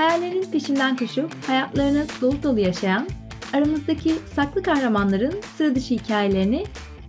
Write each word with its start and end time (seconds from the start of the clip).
Hayallerin 0.00 0.50
peşinden 0.50 0.96
koşup 0.96 1.34
hayatlarını 1.46 2.06
dolu 2.20 2.42
dolu 2.42 2.60
yaşayan, 2.60 3.08
aramızdaki 3.52 4.14
saklı 4.34 4.62
kahramanların 4.62 5.40
sıra 5.56 5.74
dışı 5.74 5.94
hikayelerini, 5.94 6.64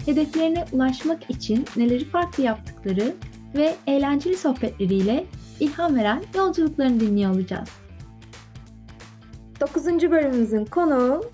hedeflerine 0.06 0.66
ulaşmak 0.72 1.30
için 1.30 1.66
neleri 1.76 2.06
farklı 2.06 2.44
yaptıkları 2.44 3.16
ve 3.56 3.76
eğlenceli 3.88 4.38
sohbetleriyle 4.38 5.26
ilham 5.60 5.96
veren 5.96 6.24
yolculuklarını 6.36 7.00
dinliyor 7.00 7.32
olacağız. 7.32 7.70
9. 9.60 9.86
bölümümüzün 9.86 10.66
konuğu 10.66 11.32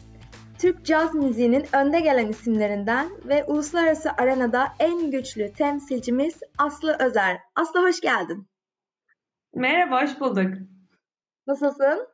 Türk 0.60 0.86
caz 0.86 1.16
müziğinin 1.16 1.66
önde 1.74 2.00
gelen 2.00 2.28
isimlerinden 2.28 3.08
ve 3.26 3.44
uluslararası 3.44 4.12
arenada 4.12 4.68
en 4.80 5.12
güçlü 5.12 5.54
temsilcimiz 5.54 6.40
Aslı 6.58 6.98
Özer. 7.00 7.38
Aslı 7.56 7.88
hoş 7.88 8.02
geldin. 8.02 8.48
Merhaba, 9.56 10.04
hoş 10.04 10.20
bulduk. 10.20 10.77
Nasılsın? 11.48 12.08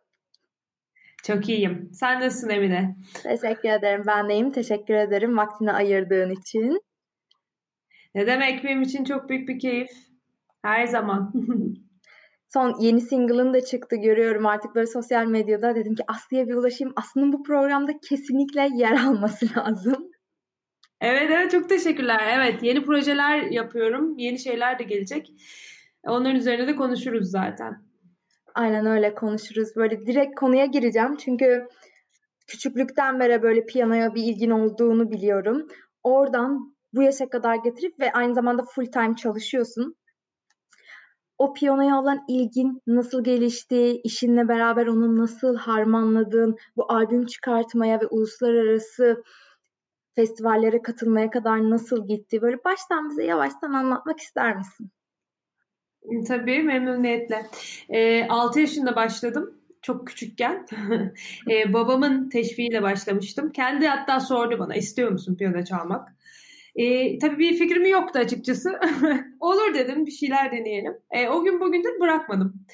Çok 1.23 1.50
iyiyim. 1.50 1.90
Sen 1.94 2.22
nasılsın 2.22 2.50
Emine? 2.50 2.96
Teşekkür 3.24 3.70
ederim. 3.70 4.04
Ben 4.07 4.30
deyim. 4.30 4.52
Teşekkür 4.52 4.94
ederim 4.94 5.38
vaktini 5.38 5.71
ayırdığın 5.71 6.30
için. 6.30 6.82
Ne 8.16 8.27
demek 8.27 8.63
benim 8.63 8.82
için 8.82 9.04
çok 9.04 9.30
büyük 9.30 9.49
bir 9.49 9.60
keyif. 9.60 9.91
Her 10.62 10.88
zaman. 10.88 11.34
Son 12.54 12.80
yeni 12.80 13.02
single'ın 13.02 13.54
da 13.54 13.62
çıktı 13.62 13.96
görüyorum 13.96 14.46
artık 14.46 14.76
böyle 14.76 14.88
sosyal 14.88 15.26
medyada. 15.26 15.76
Dedim 15.76 15.96
ki 15.96 16.04
Aslı'ya 16.07 16.48
bir 16.48 16.54
ulaşayım. 16.54 16.94
Aslı'nın 16.96 17.34
bu 17.34 17.44
programda 17.44 17.91
kesinlikle 18.10 18.70
yer 18.74 19.05
alması 19.05 19.46
lazım. 19.57 20.12
Evet 21.02 21.32
evet 21.32 21.52
çok 21.52 21.70
teşekkürler. 21.70 22.22
Evet 22.38 22.63
yeni 22.63 22.84
projeler 22.84 23.41
yapıyorum. 23.41 24.18
Yeni 24.18 24.40
şeyler 24.40 24.79
de 24.79 24.84
gelecek. 24.84 25.34
Onların 26.04 26.35
üzerine 26.35 26.68
de 26.68 26.76
konuşuruz 26.76 27.32
zaten. 27.32 27.93
Aynen 28.55 28.85
öyle 28.85 29.15
konuşuruz. 29.15 29.76
Böyle 29.76 30.05
direkt 30.05 30.35
konuya 30.40 30.65
gireceğim. 30.65 31.18
Çünkü 31.18 31.68
küçüklükten 32.48 33.20
beri 33.20 33.41
böyle 33.41 33.65
piyanoya 33.65 34.15
bir 34.15 34.23
ilgin 34.23 34.51
olduğunu 34.51 35.12
biliyorum. 35.12 35.68
Oradan 36.04 36.76
bu 36.93 37.01
yaşa 37.01 37.29
kadar 37.29 37.55
getirip 37.55 37.99
ve 37.99 38.12
aynı 38.12 38.34
zamanda 38.34 38.63
full 38.63 38.85
time 38.85 39.15
çalışıyorsun 39.15 39.95
o 41.37 41.54
piyanoya 41.54 41.99
olan 41.99 42.26
ilgin 42.27 42.82
nasıl 42.87 43.23
gelişti, 43.23 44.01
işinle 44.04 44.48
beraber 44.48 44.88
onu 44.88 45.17
nasıl 45.17 45.55
harmanladın, 45.55 46.57
bu 46.76 46.91
albüm 46.91 47.26
çıkartmaya 47.26 48.01
ve 48.01 48.07
uluslararası 48.07 49.23
festivallere 50.15 50.82
katılmaya 50.82 51.29
kadar 51.29 51.70
nasıl 51.70 52.07
gitti? 52.07 52.41
Böyle 52.41 52.63
baştan 52.63 53.10
bize 53.10 53.23
yavaştan 53.23 53.73
anlatmak 53.73 54.20
ister 54.20 54.57
misin? 54.57 54.91
Tabii 56.27 56.63
memnuniyetle. 56.63 57.46
E, 57.90 58.27
6 58.27 58.59
yaşında 58.59 58.96
başladım 58.96 59.54
çok 59.82 60.07
küçükken 60.07 60.65
e, 61.51 61.73
babamın 61.73 62.29
teşviğiyle 62.29 62.82
başlamıştım. 62.82 63.51
Kendi 63.51 63.87
hatta 63.87 64.19
sordu 64.19 64.59
bana 64.59 64.75
istiyor 64.75 65.12
musun 65.12 65.35
piyano 65.35 65.63
çalmak? 65.63 66.16
E, 66.75 67.19
tabii 67.19 67.38
bir 67.39 67.57
fikrim 67.57 67.85
yoktu 67.85 68.19
açıkçası. 68.19 68.79
Olur 69.39 69.73
dedim 69.73 70.05
bir 70.05 70.11
şeyler 70.11 70.51
deneyelim. 70.51 70.94
E, 71.11 71.28
o 71.28 71.44
gün 71.44 71.59
bugündür 71.59 72.00
bırakmadım. 72.00 72.66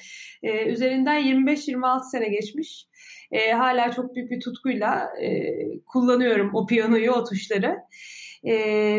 E, 0.42 0.66
üzerinden 0.72 1.20
25-26 1.20 2.10
sene 2.10 2.28
geçmiş. 2.28 2.86
E, 3.32 3.52
hala 3.52 3.92
çok 3.92 4.14
büyük 4.14 4.30
bir 4.30 4.40
tutkuyla 4.40 5.10
e, 5.22 5.52
kullanıyorum 5.86 6.50
o 6.54 6.66
piyanoyu, 6.66 7.12
o 7.12 7.24
tuşları. 7.24 7.76
E, 8.44 8.52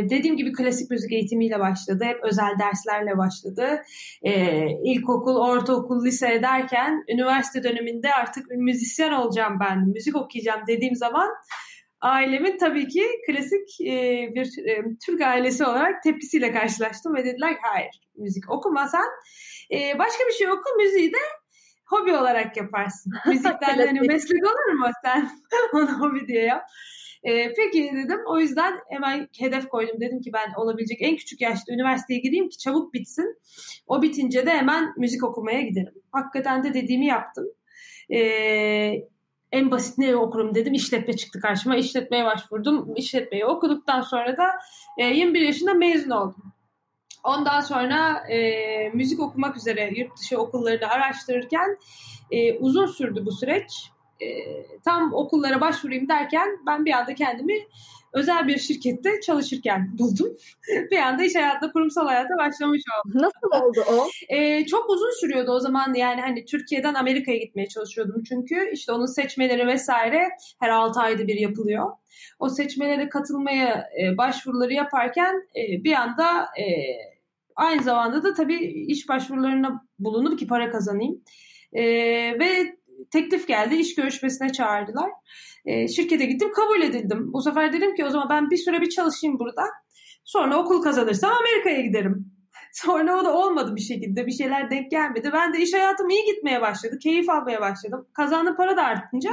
dediğim 0.10 0.38
gibi 0.38 0.54
klasik 0.54 0.92
müzik 0.92 1.12
eğitimiyle 1.12 1.60
başladı. 1.60 2.04
Hep 2.04 2.20
özel 2.24 2.60
derslerle 2.60 3.18
başladı. 3.18 3.82
E, 4.24 4.66
ilkokul, 4.84 5.36
ortaokul, 5.36 6.06
lise 6.06 6.40
derken 6.44 7.04
üniversite 7.14 7.64
döneminde 7.64 8.14
artık 8.14 8.46
müzisyen 8.50 9.12
olacağım 9.12 9.58
ben, 9.60 9.88
müzik 9.88 10.16
okuyacağım 10.16 10.62
dediğim 10.68 10.96
zaman 10.96 11.30
ailemin 12.02 12.58
tabii 12.58 12.88
ki 12.88 13.04
klasik 13.28 13.82
e, 13.82 14.30
bir 14.36 14.68
e, 14.70 14.84
Türk 15.06 15.22
ailesi 15.22 15.66
olarak 15.66 16.04
tepkisiyle 16.04 16.52
karşılaştım 16.52 17.16
ve 17.16 17.26
dediler 17.26 17.54
ki 17.54 17.62
hayır 17.62 18.02
müzik 18.16 18.52
okuma 18.52 18.88
sen 18.88 19.06
e, 19.78 20.00
başka 20.00 20.24
bir 20.28 20.34
şey 20.34 20.48
oku 20.48 20.78
müziği 20.78 21.14
de 21.14 21.18
hobi 21.86 22.16
olarak 22.16 22.58
yaparsın. 22.58 23.14
Müzikten 23.28 23.78
hani 23.78 24.00
meslek 24.02 24.44
olur 24.46 24.74
mu 24.74 24.86
sen 25.06 25.30
onu 25.74 26.00
hobi 26.00 26.28
diye 26.28 26.44
yap. 26.46 26.64
E, 27.24 27.54
peki 27.54 27.92
dedim. 27.96 28.20
O 28.28 28.40
yüzden 28.40 28.80
hemen 28.90 29.28
hedef 29.40 29.70
koydum. 29.70 30.02
Dedim 30.02 30.22
ki 30.22 30.32
ben 30.34 30.54
olabilecek 30.56 31.02
en 31.02 31.16
küçük 31.16 31.42
yaşta 31.42 31.74
üniversiteye 31.74 32.20
gireyim 32.20 32.50
ki 32.50 32.58
çabuk 32.58 32.94
bitsin. 32.94 33.40
O 33.88 34.02
bitince 34.02 34.46
de 34.46 34.50
hemen 34.50 34.94
müzik 34.98 35.24
okumaya 35.24 35.62
giderim. 35.62 35.94
Hakikaten 36.12 36.64
de 36.64 36.74
dediğimi 36.74 37.06
yaptım. 37.06 37.46
E, 38.14 38.20
en 39.52 39.72
basit 39.72 39.98
ne 39.98 40.16
okurum 40.16 40.56
dedim. 40.56 40.74
İşletme 40.74 41.14
çıktı 41.14 41.40
karşıma. 41.40 41.76
İşletmeye 41.76 42.26
başvurdum. 42.26 42.94
İşletmeyi 42.96 43.46
okuduktan 43.46 44.02
sonra 44.02 44.38
da 44.38 44.48
e, 44.98 45.06
21 45.06 45.42
yaşında 45.42 45.74
mezun 45.74 46.10
oldum. 46.10 46.54
Ondan 47.24 47.62
sonra 47.62 48.28
e, 48.30 48.90
müzik 48.94 49.20
okumak 49.20 49.58
üzere 49.58 49.92
yurt 49.96 50.18
dışı 50.18 50.38
okullarını 50.38 50.88
araştırırken 50.88 51.78
e, 52.32 52.58
uzun 52.58 52.86
sürdü 52.86 53.26
bu 53.26 53.32
süreç. 53.32 53.92
E, 54.22 54.28
tam 54.86 55.14
okullara 55.14 55.62
başvurayım 55.62 56.10
derken 56.10 56.48
ben 56.68 56.86
bir 56.86 56.92
anda 56.92 57.16
kendimi 57.16 57.56
özel 58.14 58.48
bir 58.48 58.58
şirkette 58.58 59.22
çalışırken 59.22 59.90
buldum. 60.00 60.38
bir 60.92 60.98
anda 60.98 61.24
iş 61.24 61.36
hayatında, 61.36 61.72
kurumsal 61.72 62.08
hayata 62.08 62.38
başlamış 62.38 62.82
oldum. 63.06 63.22
Nasıl 63.22 63.66
oldu 63.66 63.80
o? 63.90 64.08
Ee, 64.30 64.66
çok 64.66 64.90
uzun 64.90 65.20
sürüyordu 65.20 65.52
o 65.52 65.60
zaman 65.60 65.94
yani 65.94 66.22
hani 66.22 66.46
Türkiye'den 66.46 66.94
Amerika'ya 66.94 67.38
gitmeye 67.38 67.68
çalışıyordum 67.68 68.24
çünkü 68.24 68.70
işte 68.74 68.92
onun 68.92 69.06
seçmeleri 69.06 69.68
vesaire 69.68 70.30
her 70.60 70.70
6 70.70 71.00
ayda 71.00 71.28
bir 71.28 71.36
yapılıyor. 71.36 71.92
O 72.40 72.50
seçmelere 72.50 73.10
katılmaya 73.10 73.90
e, 74.02 74.18
başvuruları 74.18 74.74
yaparken 74.74 75.36
e, 75.56 75.84
bir 75.84 75.94
anda 75.94 76.42
e, 76.44 76.66
aynı 77.56 77.84
zamanda 77.84 78.24
da 78.24 78.34
tabii 78.34 78.86
iş 78.88 79.10
başvurularına 79.10 79.86
bulunup 80.00 80.40
ki 80.40 80.48
para 80.48 80.72
kazanayım. 80.72 81.22
E, 81.74 81.84
ve 82.40 82.76
teklif 83.12 83.48
geldi, 83.48 83.76
iş 83.76 83.96
görüşmesine 83.96 84.52
çağırdılar. 84.52 85.12
E, 85.66 85.88
şirkete 85.88 86.26
gittim, 86.26 86.52
kabul 86.56 86.82
edildim. 86.82 87.34
Bu 87.34 87.42
sefer 87.42 87.74
dedim 87.74 87.96
ki 87.96 88.06
o 88.06 88.10
zaman 88.10 88.30
ben 88.30 88.50
bir 88.50 88.58
süre 88.58 88.82
bir 88.82 88.90
çalışayım 88.90 89.40
burada. 89.40 89.64
Sonra 90.24 90.58
okul 90.58 90.82
kazanırsam 90.82 91.32
Amerika'ya 91.40 91.82
giderim. 91.82 92.26
Sonra 92.72 93.20
o 93.22 93.26
da 93.26 93.34
olmadı 93.34 93.76
bir 93.76 93.82
şekilde. 93.82 94.28
Bir 94.28 94.32
şeyler 94.32 94.72
denk 94.72 94.92
gelmedi. 94.92 95.30
Ben 95.34 95.54
de 95.54 95.60
iş 95.60 95.74
hayatım 95.74 96.10
iyi 96.10 96.26
gitmeye 96.26 96.62
başladı. 96.62 97.00
Keyif 97.04 97.30
almaya 97.30 97.62
başladım. 97.62 98.08
Kazandığım 98.14 98.56
para 98.56 98.78
da 98.78 98.84
artınca 98.84 99.32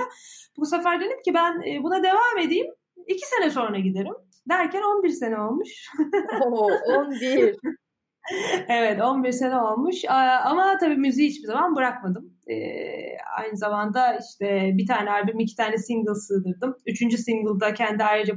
bu 0.56 0.66
sefer 0.66 1.00
dedim 1.00 1.22
ki 1.24 1.34
ben 1.34 1.62
e, 1.70 1.82
buna 1.82 2.02
devam 2.02 2.38
edeyim. 2.46 2.66
İki 3.06 3.26
sene 3.26 3.50
sonra 3.50 3.78
giderim. 3.78 4.14
Derken 4.48 4.82
11 4.82 5.08
sene 5.08 5.40
olmuş. 5.40 5.68
Oo, 6.42 6.68
11. 6.86 7.56
evet 8.68 9.02
11 9.02 9.32
sene 9.32 9.56
olmuş 9.56 10.04
ama 10.44 10.78
tabii 10.80 10.96
müziği 10.96 11.28
hiçbir 11.28 11.46
zaman 11.46 11.76
bırakmadım. 11.76 12.37
Ee, 12.48 13.16
aynı 13.38 13.56
zamanda 13.56 14.18
işte 14.18 14.70
bir 14.74 14.86
tane 14.86 15.10
albüm 15.10 15.38
iki 15.38 15.56
tane 15.56 15.78
single 15.78 16.14
sığdırdım. 16.14 16.76
Üçüncü 16.86 17.18
single'da 17.18 17.74
kendi 17.74 18.04
ayrıca 18.04 18.34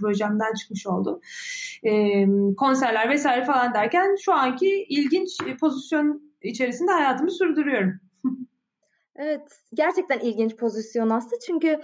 projemden 0.00 0.54
çıkmış 0.54 0.86
oldu. 0.86 1.20
Ee, 1.84 2.26
konserler 2.56 3.10
vesaire 3.10 3.44
falan 3.44 3.74
derken 3.74 4.16
şu 4.24 4.32
anki 4.32 4.86
ilginç 4.88 5.30
pozisyon 5.60 6.34
içerisinde 6.42 6.92
hayatımı 6.92 7.30
sürdürüyorum. 7.30 8.00
evet 9.16 9.60
gerçekten 9.74 10.18
ilginç 10.18 10.56
pozisyon 10.56 11.10
aslında 11.10 11.36
çünkü 11.46 11.80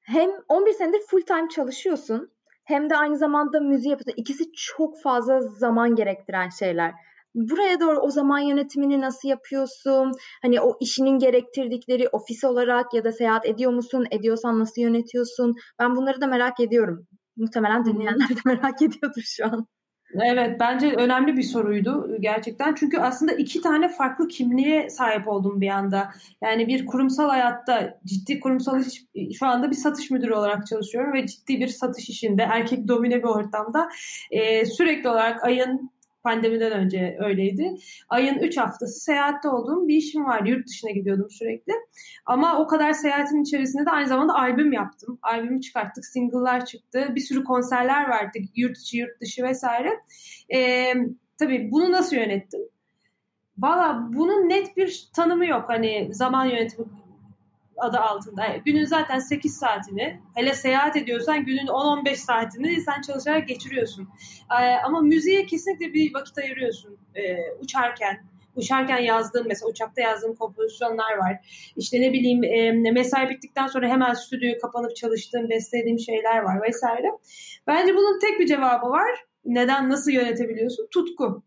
hem 0.00 0.30
11 0.48 0.72
senedir 0.72 1.00
full 1.10 1.22
time 1.22 1.48
çalışıyorsun 1.48 2.30
hem 2.64 2.90
de 2.90 2.96
aynı 2.96 3.16
zamanda 3.16 3.60
müziği 3.60 3.90
yapıyorsun. 3.90 4.20
İkisi 4.22 4.52
çok 4.52 5.00
fazla 5.00 5.40
zaman 5.40 5.94
gerektiren 5.94 6.48
şeyler. 6.48 6.94
Buraya 7.34 7.80
doğru 7.80 7.98
o 7.98 8.10
zaman 8.10 8.38
yönetimini 8.38 9.00
nasıl 9.00 9.28
yapıyorsun? 9.28 10.12
Hani 10.42 10.60
o 10.60 10.76
işinin 10.80 11.18
gerektirdikleri 11.18 12.08
ofis 12.08 12.44
olarak 12.44 12.94
ya 12.94 13.04
da 13.04 13.12
seyahat 13.12 13.46
ediyor 13.46 13.72
musun? 13.72 14.06
Ediyorsan 14.10 14.58
nasıl 14.58 14.82
yönetiyorsun? 14.82 15.54
Ben 15.78 15.96
bunları 15.96 16.20
da 16.20 16.26
merak 16.26 16.60
ediyorum. 16.60 17.06
Muhtemelen 17.36 17.84
dinleyenler 17.84 18.28
de 18.28 18.34
merak 18.44 18.82
ediyordur 18.82 19.22
şu 19.24 19.46
an. 19.46 19.66
Evet 20.14 20.56
bence 20.60 20.92
önemli 20.92 21.36
bir 21.36 21.42
soruydu 21.42 22.16
gerçekten. 22.20 22.74
Çünkü 22.74 22.98
aslında 22.98 23.32
iki 23.32 23.60
tane 23.60 23.88
farklı 23.88 24.28
kimliğe 24.28 24.90
sahip 24.90 25.28
oldum 25.28 25.60
bir 25.60 25.68
anda. 25.68 26.10
Yani 26.42 26.68
bir 26.68 26.86
kurumsal 26.86 27.28
hayatta 27.28 27.98
ciddi 28.06 28.40
kurumsal 28.40 28.80
iş, 28.80 29.04
şu 29.38 29.46
anda 29.46 29.70
bir 29.70 29.76
satış 29.76 30.10
müdürü 30.10 30.34
olarak 30.34 30.66
çalışıyorum 30.66 31.12
ve 31.12 31.26
ciddi 31.26 31.60
bir 31.60 31.68
satış 31.68 32.08
işinde 32.08 32.42
erkek 32.42 32.88
domine 32.88 33.18
bir 33.18 33.28
ortamda 33.28 33.88
e, 34.30 34.66
sürekli 34.66 35.08
olarak 35.08 35.44
ayın 35.44 35.90
pandemiden 36.22 36.72
önce 36.72 37.16
öyleydi. 37.20 37.74
Ayın 38.08 38.38
3 38.38 38.56
haftası 38.56 39.00
seyahatte 39.00 39.48
olduğum 39.48 39.88
bir 39.88 39.96
işim 39.96 40.24
vardı. 40.24 40.48
Yurt 40.48 40.68
dışına 40.68 40.90
gidiyordum 40.90 41.30
sürekli. 41.30 41.72
Ama 42.26 42.58
o 42.58 42.66
kadar 42.66 42.92
seyahatin 42.92 43.42
içerisinde 43.42 43.86
de 43.86 43.90
aynı 43.90 44.08
zamanda 44.08 44.34
albüm 44.34 44.72
yaptım. 44.72 45.18
Albümü 45.22 45.60
çıkarttık, 45.60 46.06
single'lar 46.06 46.64
çıktı. 46.64 47.12
Bir 47.14 47.20
sürü 47.20 47.44
konserler 47.44 48.08
verdik. 48.08 48.50
Yurt 48.54 48.78
içi, 48.78 48.98
yurt 48.98 49.20
dışı 49.20 49.42
vesaire. 49.42 49.90
Ee, 50.54 50.94
tabii 51.38 51.68
bunu 51.72 51.92
nasıl 51.92 52.16
yönettim? 52.16 52.60
Valla 53.58 54.08
bunun 54.12 54.48
net 54.48 54.76
bir 54.76 55.08
tanımı 55.16 55.46
yok. 55.46 55.64
Hani 55.68 56.08
zaman 56.12 56.46
yönetimi 56.46 56.86
adı 57.82 57.98
altında. 57.98 58.44
Yani 58.44 58.62
günün 58.64 58.84
zaten 58.84 59.18
8 59.18 59.56
saatini 59.56 60.20
hele 60.34 60.54
seyahat 60.54 60.96
ediyorsan 60.96 61.44
günün 61.44 61.66
10-15 61.66 62.16
saatini 62.16 62.80
sen 62.80 63.00
çalışarak 63.00 63.48
geçiriyorsun. 63.48 64.08
Ee, 64.60 64.64
ama 64.84 65.00
müziğe 65.00 65.46
kesinlikle 65.46 65.94
bir 65.94 66.14
vakit 66.14 66.38
ayırıyorsun 66.38 66.98
ee, 67.14 67.36
uçarken. 67.60 68.24
Uçarken 68.56 68.98
yazdığım 68.98 69.46
mesela 69.48 69.70
uçakta 69.70 70.02
yazdığım 70.02 70.34
kompozisyonlar 70.34 71.16
var. 71.18 71.36
İşte 71.76 72.00
ne 72.00 72.12
bileyim 72.12 72.44
e, 72.44 72.90
mesai 72.90 73.30
bittikten 73.30 73.66
sonra 73.66 73.88
hemen 73.88 74.14
stüdyoya 74.14 74.58
kapanıp 74.58 74.96
çalıştığım, 74.96 75.50
beslediğim 75.50 75.98
şeyler 75.98 76.38
var 76.38 76.62
vesaire. 76.62 77.06
Bence 77.66 77.94
bunun 77.94 78.18
tek 78.18 78.40
bir 78.40 78.46
cevabı 78.46 78.86
var. 78.86 79.24
Neden, 79.44 79.90
nasıl 79.90 80.10
yönetebiliyorsun? 80.10 80.86
Tutku. 80.90 81.42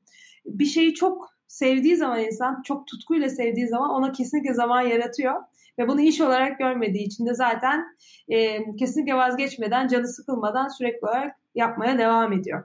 Bir 0.46 0.66
şeyi 0.66 0.94
çok 0.94 1.30
sevdiği 1.48 1.96
zaman 1.96 2.20
insan, 2.20 2.62
çok 2.62 2.88
tutkuyla 2.88 3.30
sevdiği 3.30 3.68
zaman 3.68 3.90
ona 3.90 4.12
kesinlikle 4.12 4.54
zaman 4.54 4.82
yaratıyor. 4.82 5.34
Ve 5.80 5.88
bunu 5.88 6.02
iş 6.02 6.22
olarak 6.22 6.60
görmediği 6.60 7.06
için 7.06 7.26
de 7.26 7.34
zaten 7.34 7.86
e, 8.30 8.60
kesinlikle 8.76 9.16
vazgeçmeden, 9.16 9.88
canı 9.88 10.08
sıkılmadan 10.08 10.68
sürekli 10.68 11.08
olarak 11.08 11.36
yapmaya 11.56 11.98
devam 11.98 12.34
ediyor. 12.34 12.64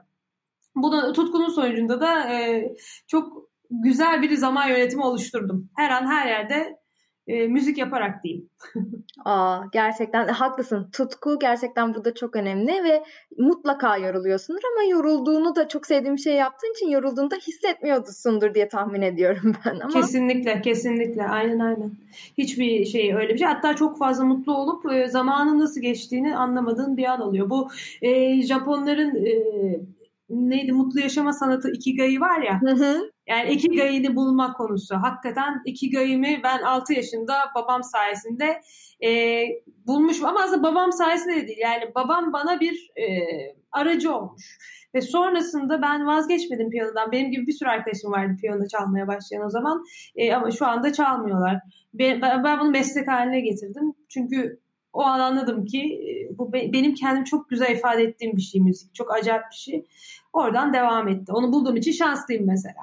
Bunu 0.75 1.13
tutkunun 1.13 1.49
sonucunda 1.49 2.01
da 2.01 2.29
e, 2.33 2.69
çok 3.07 3.51
güzel 3.69 4.21
bir 4.21 4.35
zaman 4.35 4.67
yönetimi 4.67 5.03
oluşturdum. 5.03 5.69
Her 5.75 5.89
an 5.89 6.07
her 6.07 6.27
yerde 6.27 6.80
e, 7.27 7.47
müzik 7.47 7.77
yaparak 7.77 8.23
diyeyim. 8.23 8.49
Aa, 9.25 9.61
gerçekten 9.71 10.27
haklısın. 10.27 10.89
Tutku 10.93 11.39
gerçekten 11.39 11.93
burada 11.93 12.13
çok 12.13 12.35
önemli 12.35 12.83
ve 12.83 13.03
mutlaka 13.37 13.97
yoruluyorsundur 13.97 14.61
ama 14.73 14.89
yorulduğunu 14.89 15.55
da 15.55 15.67
çok 15.67 15.85
sevdiğim 15.85 16.17
şey 16.17 16.33
yaptığın 16.33 16.71
için 16.71 16.89
yorulduğunda 16.89 17.35
hissetmiyorsundur 17.35 18.53
diye 18.53 18.67
tahmin 18.69 19.01
ediyorum 19.01 19.53
ben 19.65 19.79
ama. 19.79 19.93
Kesinlikle, 19.93 20.61
kesinlikle. 20.61 21.23
Aynen 21.23 21.59
aynen. 21.59 21.91
Hiçbir 22.37 22.85
şey 22.85 23.15
öyle 23.15 23.33
bir 23.33 23.39
şey. 23.39 23.47
Hatta 23.47 23.75
çok 23.75 23.97
fazla 23.97 24.23
mutlu 24.23 24.57
olup 24.57 24.93
e, 24.93 25.07
zamanın 25.07 25.59
nasıl 25.59 25.81
geçtiğini 25.81 26.35
anlamadığın 26.35 26.97
bir 26.97 27.05
an 27.05 27.21
oluyor. 27.21 27.49
Bu 27.49 27.69
e, 28.01 28.41
Japonların 28.41 29.25
e, 29.25 29.31
neydi 30.31 30.71
mutlu 30.71 30.99
yaşama 30.99 31.33
sanatı 31.33 31.71
Ikigai'yi 31.71 32.21
var 32.21 32.41
ya. 32.41 32.61
Hı 32.61 32.71
hı. 32.71 33.11
Yani 33.27 33.51
Ikigai'ni 33.51 34.15
bulma 34.15 34.53
konusu. 34.53 34.95
Hakikaten 34.95 35.61
Ikigai'mi 35.65 36.41
ben 36.43 36.61
6 36.61 36.93
yaşında 36.93 37.33
babam 37.55 37.83
sayesinde 37.83 38.61
e, 39.03 39.41
bulmuşum. 39.87 40.25
Ama 40.25 40.39
aslında 40.43 40.63
babam 40.63 40.91
sayesinde 40.91 41.35
de 41.35 41.47
değil. 41.47 41.59
Yani 41.61 41.83
babam 41.95 42.33
bana 42.33 42.59
bir 42.59 42.91
e, 42.95 43.05
aracı 43.71 44.15
olmuş. 44.15 44.57
Ve 44.95 45.01
sonrasında 45.01 45.81
ben 45.81 46.07
vazgeçmedim 46.07 46.69
piyanodan. 46.69 47.11
Benim 47.11 47.31
gibi 47.31 47.47
bir 47.47 47.53
sürü 47.53 47.69
arkadaşım 47.69 48.11
vardı 48.11 48.35
piyano 48.41 48.67
çalmaya 48.67 49.07
başlayan 49.07 49.45
o 49.45 49.49
zaman. 49.49 49.83
E, 50.15 50.33
ama 50.33 50.51
şu 50.51 50.65
anda 50.65 50.93
çalmıyorlar. 50.93 51.59
Ben, 51.93 52.21
ben 52.21 52.59
bunu 52.59 52.71
meslek 52.71 53.07
haline 53.07 53.39
getirdim. 53.39 53.93
Çünkü 54.09 54.59
o 54.93 55.01
an 55.01 55.19
anladım 55.19 55.65
ki 55.65 55.79
e, 55.79 56.37
bu 56.37 56.53
benim 56.53 56.93
kendim 56.93 57.23
çok 57.23 57.49
güzel 57.49 57.75
ifade 57.75 58.03
ettiğim 58.03 58.37
bir 58.37 58.41
şey 58.41 58.61
müzik. 58.61 58.95
Çok 58.95 59.13
acayip 59.15 59.43
bir 59.51 59.55
şey. 59.55 59.85
Oradan 60.33 60.73
devam 60.73 61.07
etti. 61.07 61.31
Onu 61.31 61.53
bulduğum 61.53 61.75
için 61.75 61.91
şanslıyım 61.91 62.47
mesela. 62.47 62.81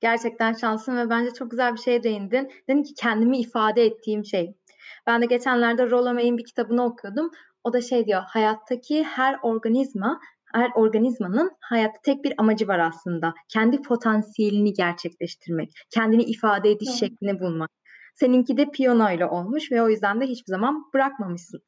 Gerçekten 0.00 0.52
şanslısın 0.52 0.96
ve 0.96 1.10
bence 1.10 1.30
çok 1.34 1.50
güzel 1.50 1.72
bir 1.72 1.80
şeye 1.80 2.02
değindin. 2.02 2.50
Dedin 2.68 2.82
ki 2.82 2.94
kendimi 2.94 3.38
ifade 3.38 3.84
ettiğim 3.84 4.24
şey. 4.24 4.54
Ben 5.06 5.22
de 5.22 5.26
geçenlerde 5.26 5.90
Rollo 5.90 6.14
May'in 6.14 6.38
bir 6.38 6.44
kitabını 6.44 6.84
okuyordum. 6.84 7.30
O 7.64 7.72
da 7.72 7.80
şey 7.80 8.06
diyor, 8.06 8.22
hayattaki 8.26 9.04
her 9.04 9.38
organizma, 9.42 10.20
her 10.52 10.70
organizmanın 10.74 11.50
hayatta 11.60 12.00
tek 12.02 12.24
bir 12.24 12.34
amacı 12.38 12.68
var 12.68 12.78
aslında. 12.78 13.34
Kendi 13.48 13.82
potansiyelini 13.82 14.72
gerçekleştirmek, 14.72 15.70
kendini 15.90 16.22
ifade 16.22 16.70
ediş 16.70 16.88
evet. 16.88 17.00
şeklini 17.00 17.40
bulmak. 17.40 17.70
Seninki 18.14 18.56
de 18.56 18.70
piyanoyla 18.70 19.30
olmuş 19.30 19.72
ve 19.72 19.82
o 19.82 19.88
yüzden 19.88 20.20
de 20.20 20.26
hiçbir 20.26 20.50
zaman 20.50 20.84
bırakmamışsın. 20.94 21.60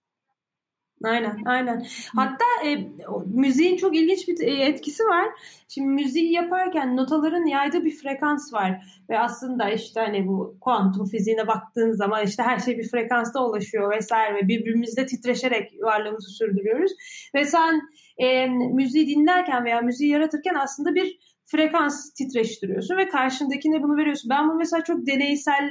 Aynen, 1.05 1.43
aynen. 1.47 1.87
Hatta 2.17 2.45
e, 2.65 2.91
müziğin 3.27 3.77
çok 3.77 3.97
ilginç 3.97 4.29
bir 4.29 4.41
e, 4.41 4.65
etkisi 4.65 5.03
var. 5.03 5.27
Şimdi 5.69 5.89
müziği 5.89 6.33
yaparken 6.33 6.97
notaların 6.97 7.47
yaydığı 7.47 7.85
bir 7.85 7.97
frekans 7.97 8.53
var 8.53 8.85
ve 9.11 9.19
aslında 9.19 9.71
işte 9.71 10.01
hani 10.01 10.27
bu 10.27 10.57
kuantum 10.61 11.07
fiziğine 11.07 11.47
baktığın 11.47 11.93
zaman 11.93 12.25
işte 12.25 12.43
her 12.43 12.59
şey 12.59 12.79
bir 12.79 12.89
frekansta 12.89 13.47
ulaşıyor 13.47 13.97
vesaire 13.97 14.35
ve 14.35 14.49
birbirimizle 14.49 15.07
titreşerek 15.07 15.73
varlığımızı 15.83 16.31
sürdürüyoruz. 16.31 16.93
Ve 17.35 17.45
sen 17.45 17.81
e, 18.19 18.47
müziği 18.49 19.07
dinlerken 19.07 19.65
veya 19.65 19.81
müziği 19.81 20.11
yaratırken 20.11 20.55
aslında 20.55 20.95
bir 20.95 21.19
frekans 21.45 22.15
titreştiriyorsun 22.15 22.97
ve 22.97 23.09
karşındakine 23.09 23.83
bunu 23.83 23.97
veriyorsun. 23.97 24.31
Ben 24.31 24.49
bunu 24.49 24.57
mesela 24.57 24.85
çok 24.85 25.07
deneysel 25.07 25.71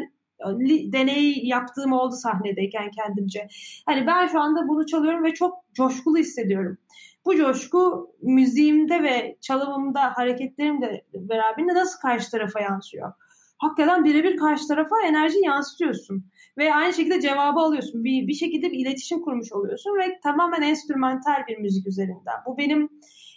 deney 0.93 1.41
yaptığım 1.43 1.93
oldu 1.93 2.15
sahnedeyken 2.15 2.91
kendimce. 2.91 3.47
Hani 3.85 4.07
ben 4.07 4.27
şu 4.27 4.39
anda 4.39 4.67
bunu 4.67 4.85
çalıyorum 4.85 5.23
ve 5.23 5.33
çok 5.33 5.73
coşkulu 5.73 6.17
hissediyorum. 6.17 6.77
Bu 7.25 7.35
coşku 7.35 8.13
müziğimde 8.21 9.03
ve 9.03 9.37
çalımımda, 9.41 10.11
hareketlerimde 10.15 11.05
beraberinde 11.13 11.73
nasıl 11.73 11.99
karşı 11.99 12.31
tarafa 12.31 12.59
yansıyor? 12.59 13.13
Hakikaten 13.57 14.05
birebir 14.05 14.37
karşı 14.37 14.67
tarafa 14.67 14.95
enerji 15.07 15.39
yansıtıyorsun. 15.43 16.25
Ve 16.57 16.73
aynı 16.73 16.93
şekilde 16.93 17.21
cevabı 17.21 17.59
alıyorsun. 17.59 18.03
Bir, 18.03 18.27
bir 18.27 18.33
şekilde 18.33 18.71
bir 18.71 18.79
iletişim 18.79 19.21
kurmuş 19.21 19.51
oluyorsun 19.51 19.97
ve 19.97 20.19
tamamen 20.23 20.61
enstrümantal 20.61 21.47
bir 21.47 21.57
müzik 21.57 21.87
üzerinden. 21.87 22.35
Bu 22.45 22.57
benim 22.57 22.89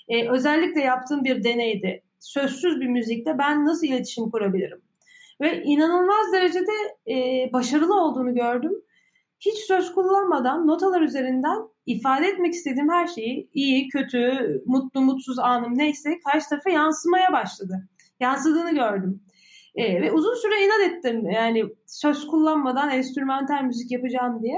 e, 0.08 0.31
özellikle 0.31 0.81
yaptığım 0.81 1.25
bir 1.25 1.44
deneydi. 1.44 2.02
Sözsüz 2.20 2.81
bir 2.81 2.87
müzikte 2.87 3.38
ben 3.38 3.66
nasıl 3.66 3.87
iletişim 3.87 4.31
kurabilirim? 4.31 4.82
Ve 5.40 5.62
inanılmaz 5.62 6.32
derecede 6.32 6.73
e, 7.08 7.50
başarılı 7.52 8.00
olduğunu 8.00 8.34
gördüm. 8.34 8.73
Hiç 9.40 9.58
söz 9.58 9.92
kullanmadan 9.92 10.66
notalar 10.66 11.00
üzerinden 11.00 11.59
ifade 11.87 12.26
etmek 12.26 12.54
istediğim 12.54 12.90
her 12.90 13.07
şeyi 13.07 13.50
iyi, 13.52 13.88
kötü, 13.88 14.62
mutlu, 14.66 15.00
mutsuz 15.00 15.38
anım 15.38 15.78
neyse 15.78 16.21
karşı 16.21 16.49
tarafa 16.49 16.71
yansımaya 16.71 17.33
başladı. 17.33 17.88
Yansıdığını 18.21 18.75
gördüm. 18.75 19.23
E, 19.75 20.02
ve 20.02 20.12
uzun 20.12 20.35
süre 20.35 20.64
inat 20.64 20.92
ettim 20.92 21.30
yani 21.30 21.64
söz 21.87 22.26
kullanmadan 22.26 22.90
enstrümantal 22.90 23.62
müzik 23.62 23.90
yapacağım 23.90 24.42
diye. 24.42 24.57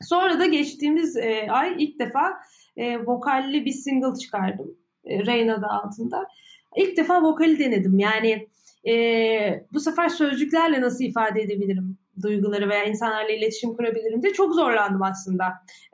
Sonra 0.00 0.38
da 0.38 0.46
geçtiğimiz 0.46 1.16
e, 1.16 1.46
ay 1.50 1.74
ilk 1.78 1.98
defa 1.98 2.38
e, 2.76 3.06
vokalli 3.06 3.64
bir 3.64 3.72
single 3.72 4.18
çıkardım. 4.18 4.76
E, 5.04 5.26
Rain 5.26 5.48
adı 5.48 5.66
altında. 5.66 6.26
İlk 6.76 6.96
defa 6.96 7.22
vokali 7.22 7.58
denedim. 7.58 7.98
Yani 7.98 8.48
e, 8.86 9.64
bu 9.72 9.80
sefer 9.80 10.08
sözcüklerle 10.08 10.80
nasıl 10.80 11.04
ifade 11.04 11.42
edebilirim 11.42 11.98
duyguları 12.22 12.68
veya 12.68 12.84
insanlarla 12.84 13.32
iletişim 13.32 13.76
kurabilirim 13.76 14.22
diye 14.22 14.32
çok 14.32 14.54
zorlandım 14.54 15.02
aslında. 15.02 15.44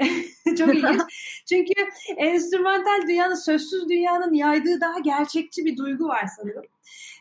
çok 0.58 0.74
ilginç. 0.74 1.00
Çünkü 1.48 1.72
enstrümantal 2.16 3.08
dünyanın, 3.08 3.34
sözsüz 3.34 3.88
dünyanın 3.88 4.32
yaydığı 4.34 4.80
daha 4.80 4.98
gerçekçi 4.98 5.64
bir 5.64 5.76
duygu 5.76 6.08
var 6.08 6.26
sanırım. 6.36 6.64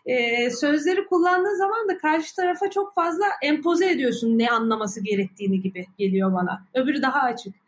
Ee, 0.06 0.50
sözleri 0.50 1.06
kullandığın 1.06 1.58
zaman 1.58 1.90
da 1.90 1.98
karşı 1.98 2.36
tarafa 2.36 2.70
çok 2.70 2.94
fazla 2.94 3.26
empoze 3.42 3.92
ediyorsun 3.92 4.38
ne 4.38 4.50
anlaması 4.50 5.04
gerektiğini 5.04 5.62
gibi 5.62 5.86
geliyor 5.98 6.34
bana. 6.34 6.66
Öbürü 6.74 7.02
daha 7.02 7.20
açık. 7.20 7.63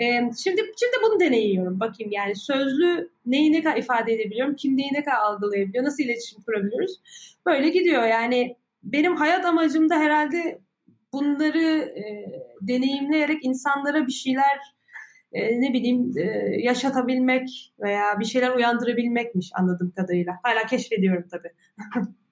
Ee, 0.00 0.30
şimdi 0.44 0.60
şimdi 0.80 0.96
bunu 1.02 1.20
deneyiyorum. 1.20 1.80
Bakayım 1.80 2.12
yani 2.12 2.36
sözlü 2.36 3.10
neyi 3.26 3.52
ne 3.52 3.62
kadar 3.62 3.76
ifade 3.76 4.14
edebiliyorum, 4.14 4.54
kim 4.54 4.76
neyi 4.76 4.92
ne 4.92 5.04
kadar 5.04 5.16
algılayabiliyor, 5.16 5.84
nasıl 5.84 6.02
iletişim 6.02 6.42
kurabiliyoruz. 6.42 7.00
Böyle 7.46 7.68
gidiyor 7.68 8.02
yani 8.02 8.56
benim 8.82 9.16
hayat 9.16 9.44
amacım 9.44 9.90
da 9.90 9.96
herhalde 9.96 10.58
bunları 11.12 11.78
e, 11.78 12.02
deneyimleyerek 12.60 13.44
insanlara 13.44 14.06
bir 14.06 14.12
şeyler 14.12 14.58
e, 15.32 15.60
ne 15.60 15.72
bileyim 15.72 16.12
e, 16.18 16.22
yaşatabilmek 16.58 17.74
veya 17.80 18.20
bir 18.20 18.24
şeyler 18.24 18.50
uyandırabilmekmiş 18.50 19.50
anladığım 19.54 19.90
kadarıyla. 19.90 20.38
Hala 20.42 20.66
keşfediyorum 20.66 21.24
tabii. 21.30 21.52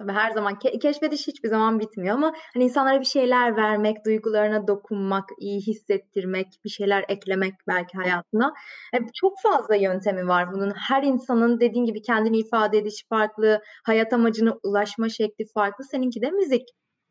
Tabii 0.00 0.12
her 0.12 0.30
zaman 0.30 0.54
ke- 0.54 0.78
keşfediş 0.78 1.26
hiçbir 1.26 1.48
zaman 1.48 1.80
bitmiyor 1.80 2.14
ama 2.14 2.32
hani 2.54 2.64
insanlara 2.64 3.00
bir 3.00 3.04
şeyler 3.04 3.56
vermek, 3.56 4.04
duygularına 4.04 4.68
dokunmak, 4.68 5.28
iyi 5.38 5.60
hissettirmek, 5.60 6.46
bir 6.64 6.70
şeyler 6.70 7.04
eklemek 7.08 7.54
belki 7.68 7.98
hayatına. 7.98 8.54
Yani 8.94 9.06
e, 9.06 9.10
çok 9.14 9.40
fazla 9.42 9.74
yöntemi 9.74 10.28
var 10.28 10.52
bunun. 10.52 10.70
Her 10.88 11.02
insanın 11.02 11.60
dediğin 11.60 11.84
gibi 11.84 12.02
kendini 12.02 12.38
ifade 12.38 12.78
edişi 12.78 13.06
farklı, 13.08 13.62
hayat 13.84 14.12
amacına 14.12 14.58
ulaşma 14.62 15.08
şekli 15.08 15.44
farklı. 15.54 15.84
Seninki 15.84 16.22
de 16.22 16.30
müzik. 16.30 16.68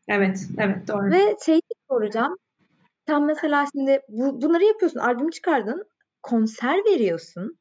Evet, 0.07 0.47
evet 0.57 0.87
doğru. 0.87 1.11
Ve 1.11 1.35
şey 1.45 1.59
soracağım. 1.89 2.35
Sen 3.07 3.23
mesela 3.23 3.65
şimdi 3.75 4.01
bu, 4.09 4.41
bunları 4.41 4.63
yapıyorsun, 4.63 4.99
albüm 4.99 5.29
çıkardın, 5.29 5.87
konser 6.23 6.77
veriyorsun 6.85 7.57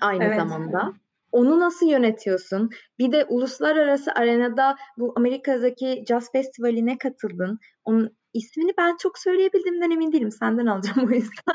aynı 0.00 0.24
evet. 0.24 0.36
zamanda. 0.36 0.92
Onu 1.36 1.60
nasıl 1.60 1.86
yönetiyorsun? 1.86 2.70
Bir 2.98 3.12
de 3.12 3.24
uluslararası 3.24 4.12
arenada 4.12 4.76
bu 4.98 5.12
Amerika'daki 5.16 6.04
Jazz 6.08 6.32
Festivali'ne 6.32 6.98
katıldın. 6.98 7.58
Onun 7.84 8.16
ismini 8.34 8.72
ben 8.78 8.96
çok 8.96 9.18
söyleyebildiğimden 9.18 9.90
emin 9.90 10.12
değilim. 10.12 10.30
Senden 10.30 10.66
alacağım 10.66 11.08
o 11.08 11.10
yüzden. 11.10 11.54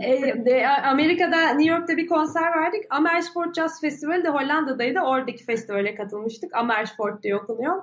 e, 0.46 0.66
Amerika'da 0.66 1.54
New 1.54 1.74
York'ta 1.74 1.96
bir 1.96 2.06
konser 2.06 2.42
verdik. 2.42 2.84
Amersfoort 2.90 3.54
Jazz 3.54 3.80
Festival 3.80 4.24
de 4.24 4.28
Hollanda'daydı. 4.28 5.00
Oradaki 5.00 5.44
festivale 5.44 5.94
katılmıştık. 5.94 6.54
Amersfoort 6.54 7.22
diye 7.22 7.36
okunuyor. 7.36 7.82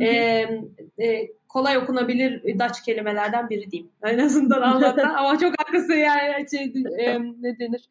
E, 0.00 0.06
e, 1.04 1.28
kolay 1.52 1.78
okunabilir 1.78 2.58
Dutch 2.58 2.82
kelimelerden 2.84 3.50
biri 3.50 3.70
diyeyim. 3.70 3.92
En 4.02 4.18
azından 4.18 4.62
anlatan. 4.62 5.14
Ama 5.14 5.38
çok 5.38 5.60
haklısın 5.60 5.94
yani 5.94 6.46
şey, 6.50 6.72
e, 6.98 7.18
ne 7.20 7.58
denir 7.58 7.82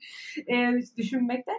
e, 0.48 0.82
düşünmekte. 0.98 1.52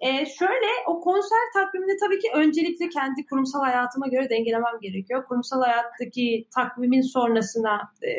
E, 0.00 0.26
şöyle 0.26 0.66
o 0.86 1.00
konser 1.00 1.38
takvimini 1.54 1.96
tabii 2.00 2.18
ki 2.18 2.28
öncelikle 2.34 2.88
kendi 2.88 3.26
kurumsal 3.26 3.60
hayatıma 3.60 4.08
göre 4.08 4.30
dengelemem 4.30 4.80
gerekiyor. 4.82 5.24
Kurumsal 5.24 5.62
hayattaki 5.62 6.46
takvimin 6.54 7.00
sonrasına 7.00 7.92
e, 8.02 8.12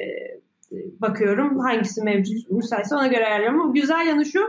bakıyorum. 1.01 1.59
Hangisi 1.59 2.03
mevcut 2.03 2.51
müsaitse 2.51 2.95
ona 2.95 3.07
göre 3.07 3.25
ayarlıyorum. 3.25 3.61
Ama 3.61 3.71
güzel 3.71 4.07
yanı 4.07 4.25
şu 4.25 4.39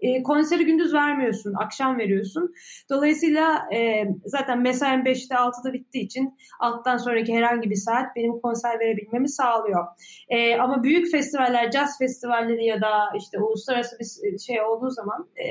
e, 0.00 0.22
konseri 0.22 0.66
gündüz 0.66 0.94
vermiyorsun, 0.94 1.54
akşam 1.54 1.98
veriyorsun. 1.98 2.54
Dolayısıyla 2.90 3.58
e, 3.74 4.04
zaten 4.24 4.62
mesaim 4.62 5.00
5'te 5.00 5.34
6'da 5.34 5.72
bittiği 5.72 6.04
için 6.04 6.34
alttan 6.60 6.96
sonraki 6.96 7.34
herhangi 7.34 7.70
bir 7.70 7.74
saat 7.74 8.16
benim 8.16 8.40
konser 8.40 8.80
verebilmemi 8.80 9.28
sağlıyor. 9.28 9.86
E, 10.28 10.56
ama 10.56 10.82
büyük 10.82 11.10
festivaller, 11.10 11.70
jazz 11.70 11.98
festivalleri 11.98 12.64
ya 12.64 12.80
da 12.80 12.92
işte 13.18 13.38
uluslararası 13.38 13.96
bir 13.98 14.38
şey 14.38 14.62
olduğu 14.62 14.90
zaman, 14.90 15.28
e, 15.36 15.44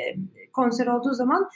konser 0.54 0.88
olduğu 0.88 1.13
zaman 1.13 1.50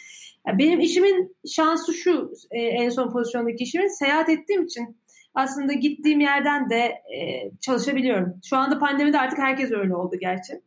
benim 0.57 0.79
işimin 0.79 1.35
şansı 1.47 1.93
şu 1.93 2.31
e, 2.51 2.61
en 2.61 2.89
son 2.89 3.11
pozisyondaki 3.11 3.63
işimin 3.63 3.99
seyahat 3.99 4.29
ettiğim 4.29 4.63
için 4.63 5.01
aslında 5.33 5.73
gittiğim 5.73 6.19
yerden 6.19 6.69
de 6.69 6.77
e, 7.15 7.51
çalışabiliyorum. 7.61 8.33
Şu 8.43 8.57
anda 8.57 8.79
pandemide 8.79 9.19
artık 9.19 9.39
herkes 9.39 9.71
öyle 9.71 9.95
oldu 9.95 10.15
gerçi. 10.19 10.61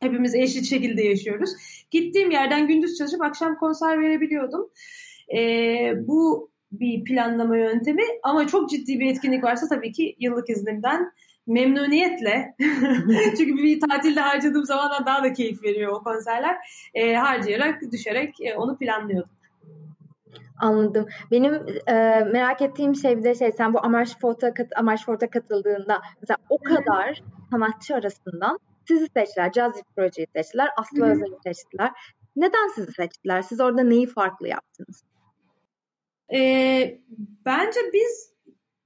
Hepimiz 0.00 0.34
eşit 0.34 0.64
şekilde 0.64 1.02
yaşıyoruz. 1.02 1.50
Gittiğim 1.90 2.30
yerden 2.30 2.68
gündüz 2.68 2.98
çalışıp 2.98 3.22
akşam 3.22 3.58
konser 3.58 4.00
verebiliyordum. 4.00 4.70
E, 5.36 5.38
bu 6.06 6.50
bir 6.72 7.04
planlama 7.04 7.56
yöntemi 7.56 8.02
ama 8.22 8.46
çok 8.46 8.70
ciddi 8.70 9.00
bir 9.00 9.10
etkinlik 9.10 9.44
varsa 9.44 9.68
tabii 9.68 9.92
ki 9.92 10.16
yıllık 10.18 10.50
iznimden 10.50 11.12
memnuniyetle 11.46 12.54
çünkü 13.36 13.56
bir 13.56 13.80
tatilde 13.80 14.20
harcadığım 14.20 14.64
zamandan 14.64 15.06
daha 15.06 15.22
da 15.22 15.32
keyif 15.32 15.62
veriyor 15.62 15.92
o 15.92 16.02
konserler 16.02 16.56
e, 16.94 17.14
harcayarak 17.14 17.82
düşerek 17.92 18.40
e, 18.40 18.54
onu 18.54 18.78
planlıyordum. 18.78 19.30
Anladım. 20.60 21.06
Benim 21.30 21.54
e, 21.86 21.94
merak 22.32 22.62
ettiğim 22.62 22.94
şey 22.94 23.18
bir 23.18 23.24
de 23.24 23.34
şey 23.34 23.52
sen 23.52 23.74
bu 23.74 23.84
Amersfoort'a 23.84 24.54
kat, 24.54 24.66
Amersfoort'a 24.76 25.30
katıldığında 25.30 26.02
mesela 26.20 26.36
o 26.48 26.58
kadar 26.58 27.22
sanatçı 27.50 27.94
arasından 27.94 28.58
sizi 28.90 29.08
seçtiler. 29.16 29.52
Cazip 29.52 29.84
projeyi 29.96 30.26
seçtiler. 30.36 30.68
Aslı 30.76 31.06
Özel'i 31.06 31.36
seçtiler. 31.44 31.90
Neden 32.36 32.68
sizi 32.74 32.92
seçtiler? 32.92 33.42
Siz 33.42 33.60
orada 33.60 33.82
neyi 33.82 34.06
farklı 34.06 34.48
yaptınız? 34.48 35.04
Ee, 36.32 37.00
bence 37.46 37.80
biz 37.92 38.34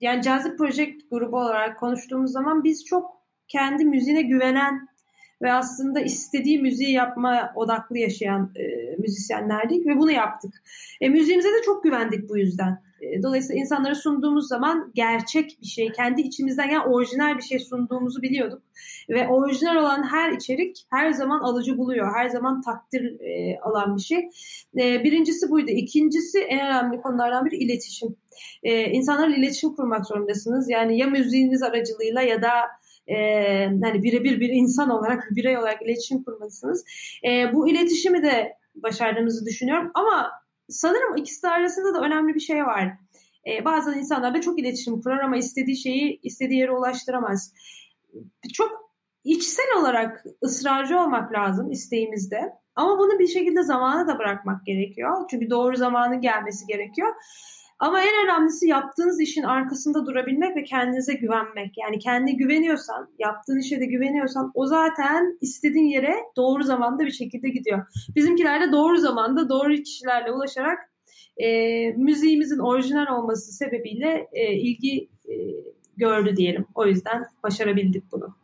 yani 0.01 0.23
Cazip 0.23 0.59
Project 0.59 1.11
grubu 1.11 1.37
olarak 1.37 1.79
konuştuğumuz 1.79 2.33
zaman 2.33 2.65
biz 2.65 2.85
çok 2.85 3.11
kendi 3.49 3.85
müziğine 3.85 4.23
güvenen 4.23 4.89
ve 5.45 5.53
aslında 5.53 6.01
istediği 6.01 6.59
müziği 6.59 6.93
yapma 6.93 7.53
odaklı 7.55 7.99
yaşayan 7.99 8.51
e, 8.57 8.97
müzisyenlerdik 8.99 9.87
ve 9.87 9.99
bunu 9.99 10.11
yaptık. 10.11 10.63
E, 11.01 11.09
müziğimize 11.09 11.49
de 11.49 11.63
çok 11.65 11.85
güvendik 11.85 12.29
bu 12.29 12.39
yüzden. 12.39 12.83
E, 13.01 13.23
dolayısıyla 13.23 13.61
insanlara 13.61 13.95
sunduğumuz 13.95 14.49
zaman 14.49 14.93
gerçek 14.95 15.59
bir 15.63 15.67
şey, 15.67 15.93
kendi 15.93 16.21
içimizden 16.21 16.69
yani 16.71 16.87
orijinal 16.87 17.37
bir 17.37 17.43
şey 17.43 17.59
sunduğumuzu 17.59 18.23
biliyorduk. 18.23 18.63
Ve 19.09 19.29
orijinal 19.29 19.77
olan 19.77 20.03
her 20.03 20.33
içerik 20.33 20.87
her 20.91 21.13
zaman 21.13 21.41
alıcı 21.41 21.79
buluyor. 21.79 22.15
Her 22.15 22.29
zaman 22.29 22.63
takdir 22.63 23.21
e, 23.21 23.59
alan 23.61 23.97
bir 23.97 24.03
şey. 24.03 24.19
E, 24.79 25.05
birincisi 25.05 25.51
buydu. 25.51 25.71
İkincisi 25.71 26.39
en 26.39 26.67
önemli 26.67 27.01
konulardan 27.01 27.45
biri 27.45 27.57
iletişim. 27.57 28.17
E, 28.63 28.91
insanlarla 28.91 29.37
iletişim 29.37 29.75
kurmak 29.75 30.07
zorundasınız. 30.07 30.71
Yani 30.71 30.99
ya 30.99 31.07
müziğiniz 31.07 31.63
aracılığıyla 31.63 32.23
ya 32.23 32.43
da 32.43 32.51
e, 33.09 33.17
hani 33.67 34.03
birebir 34.03 34.41
bir 34.41 34.49
insan 34.49 34.91
olarak, 34.91 35.31
bir 35.31 35.37
birey 35.37 35.59
olarak 35.59 35.83
iletişim 35.83 36.25
kurmalısınız. 36.25 36.85
E, 37.29 37.53
bu 37.53 37.69
iletişimi 37.69 38.23
de 38.23 38.53
başardığımızı 38.75 39.47
düşünüyorum 39.47 39.91
ama 39.95 40.31
sanırım 40.69 41.17
ikisi 41.17 41.49
arasında 41.49 41.95
da 41.95 42.01
önemli 42.01 42.35
bir 42.35 42.41
şey 42.41 42.65
var. 42.65 42.89
E, 43.47 43.65
bazı 43.65 43.95
insanlar 43.95 44.35
da 44.35 44.41
çok 44.41 44.59
iletişim 44.59 45.03
kurar 45.03 45.19
ama 45.19 45.37
istediği 45.37 45.77
şeyi 45.77 46.21
istediği 46.23 46.61
yere 46.61 46.73
ulaştıramaz. 46.73 47.53
Çok 48.53 48.95
içsel 49.25 49.67
olarak 49.79 50.25
ısrarcı 50.45 51.01
olmak 51.01 51.33
lazım 51.33 51.71
isteğimizde. 51.71 52.53
Ama 52.77 52.99
bunu 52.99 53.19
bir 53.19 53.27
şekilde 53.27 53.63
zamana 53.63 54.09
da 54.09 54.19
bırakmak 54.19 54.67
gerekiyor. 54.67 55.27
Çünkü 55.31 55.51
doğru 55.51 55.77
zamanın 55.77 56.21
gelmesi 56.21 56.67
gerekiyor. 56.67 57.15
Ama 57.79 58.01
en 58.01 58.25
önemlisi 58.25 58.69
yaptığınız 58.69 59.21
işin 59.21 59.43
arkasında 59.43 60.07
durabilmek 60.07 60.57
ve 60.57 60.65
kendinize 60.65 61.15
güvenmek. 61.15 61.79
Yani 61.79 61.99
kendi 61.99 62.37
güveniyorsan, 62.37 63.09
yaptığın 63.19 63.59
işe 63.59 63.81
de 63.81 63.87
güveniyorsan 63.87 64.51
o 64.55 64.67
zaten 64.67 65.39
istediğin 65.41 65.87
yere 65.87 66.15
doğru 66.37 66.63
zamanda 66.63 67.07
bir 67.07 67.11
şekilde 67.11 67.49
gidiyor. 67.49 67.87
Bizimkiler 68.17 68.61
de 68.69 68.73
doğru 68.73 68.97
zamanda 68.97 69.49
doğru 69.49 69.75
kişilerle 69.75 70.33
ulaşarak 70.33 70.79
e, 71.37 71.49
müziğimizin 71.93 72.59
orijinal 72.59 73.19
olması 73.19 73.53
sebebiyle 73.53 74.29
e, 74.33 74.53
ilgi 74.53 75.09
e, 75.29 75.35
gördü 75.97 76.37
diyelim. 76.37 76.67
O 76.75 76.87
yüzden 76.87 77.25
başarabildik 77.43 78.13
bunu. 78.13 78.44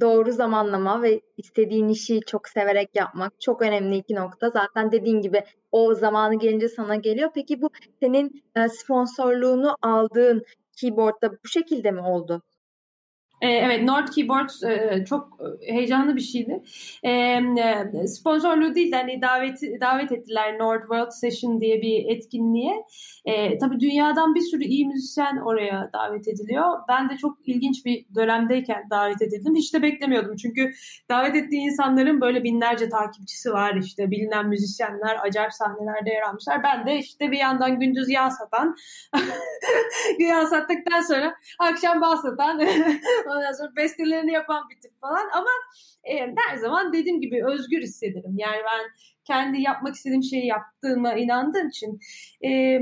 doğru 0.00 0.32
zamanlama 0.32 1.02
ve 1.02 1.20
istediğin 1.36 1.88
işi 1.88 2.20
çok 2.26 2.48
severek 2.48 2.90
yapmak 2.94 3.40
çok 3.40 3.62
önemli 3.62 3.96
iki 3.96 4.14
nokta. 4.14 4.50
Zaten 4.50 4.92
dediğin 4.92 5.20
gibi 5.20 5.44
o 5.72 5.94
zamanı 5.94 6.38
gelince 6.38 6.68
sana 6.68 6.96
geliyor. 6.96 7.30
Peki 7.34 7.62
bu 7.62 7.70
senin 8.00 8.42
e, 8.56 8.68
sponsorluğunu 8.68 9.76
aldığın 9.82 10.42
keyboardda 10.80 11.32
bu 11.32 11.48
şekilde 11.48 11.90
mi 11.90 12.00
oldu? 12.00 12.42
E, 13.40 13.48
evet, 13.48 13.82
Nord 13.82 14.08
Keyboard 14.08 14.50
e, 14.68 15.04
çok 15.04 15.38
heyecanlı 15.66 16.16
bir 16.16 16.20
şeydi. 16.20 16.62
E, 17.04 18.06
sponsorluğu 18.06 18.74
değil 18.74 18.92
de 18.92 18.96
hani 18.96 19.22
davet, 19.22 19.62
davet 19.80 20.12
ettiler 20.12 20.58
Nord 20.58 20.80
World 20.80 21.10
Session 21.10 21.60
diye 21.60 21.82
bir 21.82 22.16
etkinliğe. 22.16 22.84
tabii 23.60 23.80
dünyadan 23.80 24.34
bir 24.34 24.40
sürü 24.40 24.64
iyi 24.64 24.86
müzisyen 24.86 25.36
oraya 25.36 25.90
davet 25.92 26.28
ediliyor. 26.28 26.78
Ben 26.88 27.10
de 27.10 27.16
çok 27.16 27.38
ilginç 27.46 27.86
bir 27.86 28.06
dönemdeyken 28.14 28.90
davet 28.90 29.22
edildim. 29.22 29.54
Hiç 29.54 29.74
de 29.74 29.82
beklemiyordum 29.82 30.36
çünkü 30.36 30.72
davet 31.10 31.36
ettiği 31.36 31.60
insanların 31.60 32.20
böyle 32.20 32.44
binlerce 32.44 32.88
takipçisi 32.88 33.52
var 33.52 33.76
işte. 33.76 34.10
Bilinen 34.10 34.48
müzisyenler 34.48 35.18
acayip 35.22 35.52
sahnelerde 35.52 36.10
yer 36.10 36.22
almışlar. 36.22 36.62
Ben 36.62 36.86
de 36.86 36.98
işte 36.98 37.30
bir 37.30 37.38
yandan 37.38 37.80
gündüz 37.80 38.10
yağ 38.10 38.30
satan, 38.30 38.76
yağ 40.18 40.46
sattıktan 40.46 41.00
sonra 41.00 41.34
akşam 41.58 42.00
bal 42.00 42.16
satan 42.16 42.60
Ondan 43.30 43.52
sonra 43.52 43.76
bestelerini 43.76 44.32
yapan 44.32 44.68
bir 44.70 44.80
tip 44.80 45.00
falan. 45.00 45.28
Ama 45.32 45.50
e, 46.04 46.34
her 46.36 46.56
zaman 46.56 46.92
dediğim 46.92 47.20
gibi 47.20 47.44
özgür 47.46 47.82
hissederim. 47.82 48.34
Yani 48.36 48.60
ben 48.64 48.90
kendi 49.24 49.60
yapmak 49.60 49.94
istediğim 49.94 50.22
şeyi 50.22 50.46
yaptığıma 50.46 51.14
inandığım 51.14 51.68
için 51.68 52.00
e, 52.44 52.80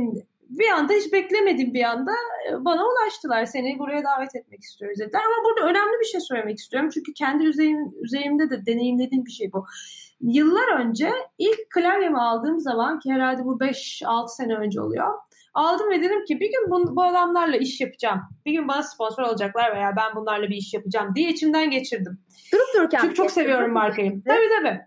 bir 0.49 0.69
anda 0.69 0.93
hiç 0.93 1.13
beklemediğim 1.13 1.75
bir 1.75 1.85
anda 1.85 2.13
e, 2.51 2.65
bana 2.65 2.83
ulaştılar. 2.87 3.45
Seni 3.45 3.79
buraya 3.79 4.05
davet 4.05 4.37
etmek 4.37 4.61
istiyoruz 4.61 4.99
dediler. 4.99 5.21
Ama 5.27 5.45
burada 5.45 5.71
önemli 5.71 6.01
bir 6.01 6.07
şey 6.07 6.21
söylemek 6.21 6.59
istiyorum. 6.59 6.91
Çünkü 6.95 7.13
kendi 7.15 7.45
üzerim, 7.45 7.95
üzerimde 8.01 8.51
de 8.51 8.67
deneyimlediğim 8.67 9.25
bir 9.25 9.31
şey 9.31 9.53
bu. 9.53 9.67
Yıllar 10.21 10.81
önce 10.81 11.13
ilk 11.39 11.71
klavyemi 11.71 12.21
aldığım 12.21 12.61
zaman 12.61 12.99
ki 12.99 13.13
herhalde 13.13 13.45
bu 13.45 13.59
5-6 13.59 14.29
sene 14.29 14.55
önce 14.55 14.81
oluyor. 14.81 15.15
Aldım 15.59 15.91
ve 15.91 16.03
dedim 16.03 16.25
ki 16.25 16.41
bir 16.41 16.47
gün 16.47 16.71
bu, 16.71 16.97
bu 16.97 17.03
adamlarla 17.03 17.57
iş 17.57 17.81
yapacağım. 17.81 18.21
Bir 18.47 18.53
gün 18.53 18.69
bana 18.69 18.83
sponsor 18.83 19.23
olacaklar 19.23 19.77
veya 19.77 19.95
ben 19.97 20.17
bunlarla 20.17 20.49
bir 20.49 20.57
iş 20.57 20.75
yapacağım 20.75 21.15
diye 21.15 21.31
içimden 21.31 21.71
geçirdim. 21.71 22.21
Durup 22.53 22.75
dururken. 22.75 23.01
Çünkü 23.01 23.15
çok 23.15 23.31
seviyorum 23.31 23.73
markayı. 23.73 24.23
Tabii 24.25 24.49
tabii 24.59 24.81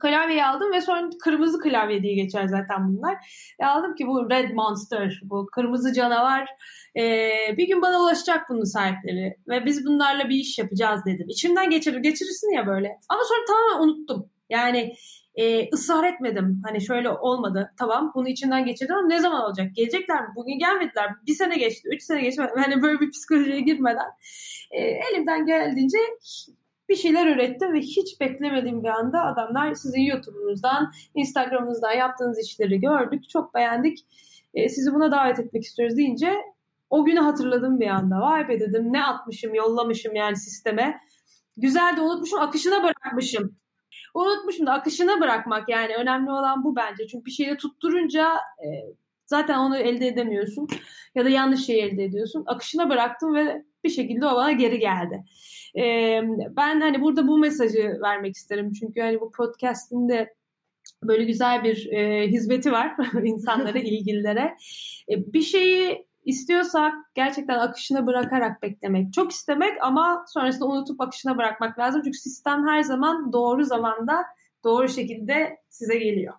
klavyeyi 0.00 0.44
aldım 0.44 0.72
ve 0.72 0.80
sonra 0.80 1.10
kırmızı 1.24 1.60
klavye 1.60 2.02
diye 2.02 2.14
geçer 2.14 2.46
zaten 2.46 2.88
bunlar. 2.88 3.14
E 3.60 3.64
aldım 3.64 3.94
ki 3.94 4.06
bu 4.06 4.30
Red 4.30 4.50
Monster, 4.54 5.20
bu 5.22 5.46
kırmızı 5.52 5.92
canavar 5.92 6.48
e, 6.96 7.30
bir 7.56 7.68
gün 7.68 7.82
bana 7.82 8.02
ulaşacak 8.02 8.50
bunun 8.50 8.64
sahipleri 8.64 9.36
ve 9.48 9.64
biz 9.64 9.86
bunlarla 9.86 10.28
bir 10.28 10.36
iş 10.36 10.58
yapacağız 10.58 11.00
dedim. 11.06 11.26
İçimden 11.28 11.70
geçirir, 11.70 11.98
geçirirsin 11.98 12.52
ya 12.56 12.66
böyle. 12.66 12.98
Ama 13.08 13.22
sonra 13.24 13.40
tamamen 13.46 13.88
unuttum. 13.88 14.30
Yani 14.50 14.94
e, 15.34 15.68
ısrar 15.70 16.04
etmedim. 16.04 16.62
Hani 16.64 16.80
şöyle 16.80 17.10
olmadı. 17.10 17.72
Tamam 17.78 18.12
bunu 18.14 18.28
içimden 18.28 18.64
geçirdim 18.64 18.94
ama 18.94 19.06
ne 19.06 19.20
zaman 19.20 19.44
olacak? 19.44 19.74
Gelecekler 19.74 20.20
mi? 20.22 20.28
Bugün 20.36 20.58
gelmediler. 20.58 21.10
Bir 21.26 21.34
sene 21.34 21.56
geçti, 21.56 21.88
üç 21.92 22.02
sene 22.02 22.20
geçti. 22.20 22.42
Hani 22.56 22.82
böyle 22.82 23.00
bir 23.00 23.10
psikolojiye 23.10 23.60
girmeden 23.60 24.08
e, 24.70 24.80
elimden 24.80 25.46
geldiğince 25.46 25.98
bir 26.88 26.96
şeyler 26.96 27.26
ürettim 27.26 27.72
ve 27.72 27.80
hiç 27.80 28.20
beklemediğim 28.20 28.82
bir 28.82 28.88
anda 28.88 29.22
adamlar 29.22 29.74
sizin 29.74 30.00
YouTube'unuzdan, 30.00 30.92
Instagram'ınızdan 31.14 31.92
yaptığınız 31.92 32.38
işleri 32.40 32.80
gördük. 32.80 33.28
Çok 33.28 33.54
beğendik. 33.54 33.98
E, 34.54 34.68
sizi 34.68 34.94
buna 34.94 35.12
davet 35.12 35.38
etmek 35.38 35.62
istiyoruz 35.62 35.96
deyince 35.96 36.32
o 36.90 37.04
günü 37.04 37.20
hatırladım 37.20 37.80
bir 37.80 37.86
anda. 37.86 38.20
Vay 38.20 38.48
be 38.48 38.60
dedim 38.60 38.92
ne 38.92 39.04
atmışım, 39.04 39.54
yollamışım 39.54 40.14
yani 40.14 40.36
sisteme. 40.36 41.00
Güzel 41.56 41.96
de 41.96 42.00
unutmuşum, 42.00 42.38
akışına 42.38 42.82
bırakmışım. 42.82 43.61
Unutmuşum 44.14 44.66
da 44.66 44.72
akışına 44.72 45.20
bırakmak 45.20 45.68
yani 45.68 45.94
önemli 45.94 46.30
olan 46.30 46.64
bu 46.64 46.76
bence. 46.76 47.06
Çünkü 47.06 47.24
bir 47.24 47.30
şeyi 47.30 47.56
tutturunca 47.56 48.34
e, 48.36 48.68
zaten 49.26 49.58
onu 49.58 49.76
elde 49.76 50.06
edemiyorsun 50.06 50.68
ya 51.14 51.24
da 51.24 51.28
yanlış 51.28 51.66
şeyi 51.66 51.82
elde 51.82 52.04
ediyorsun. 52.04 52.44
Akışına 52.46 52.90
bıraktım 52.90 53.34
ve 53.34 53.64
bir 53.84 53.90
şekilde 53.90 54.26
o 54.26 54.36
bana 54.36 54.52
geri 54.52 54.78
geldi. 54.78 55.24
Ee, 55.76 56.20
ben 56.56 56.80
hani 56.80 57.00
burada 57.02 57.28
bu 57.28 57.38
mesajı 57.38 57.98
vermek 58.02 58.36
isterim. 58.36 58.72
Çünkü 58.72 59.00
hani 59.00 59.20
bu 59.20 59.32
podcast'in 59.32 60.08
de 60.08 60.34
böyle 61.02 61.24
güzel 61.24 61.64
bir 61.64 61.92
e, 61.92 62.28
hizmeti 62.28 62.72
var 62.72 62.96
insanlara, 63.24 63.78
ilgililere. 63.92 64.56
E, 65.10 65.32
bir 65.32 65.42
şeyi 65.42 66.06
istiyorsak 66.24 66.94
gerçekten 67.14 67.58
akışına 67.58 68.06
bırakarak 68.06 68.62
beklemek. 68.62 69.12
Çok 69.12 69.32
istemek 69.32 69.76
ama 69.80 70.24
sonrasında 70.28 70.66
unutup 70.66 71.00
akışına 71.00 71.38
bırakmak 71.38 71.78
lazım. 71.78 72.02
Çünkü 72.04 72.18
sistem 72.18 72.66
her 72.68 72.82
zaman 72.82 73.32
doğru 73.32 73.64
zamanda 73.64 74.24
doğru 74.64 74.88
şekilde 74.88 75.56
size 75.68 75.98
geliyor. 75.98 76.34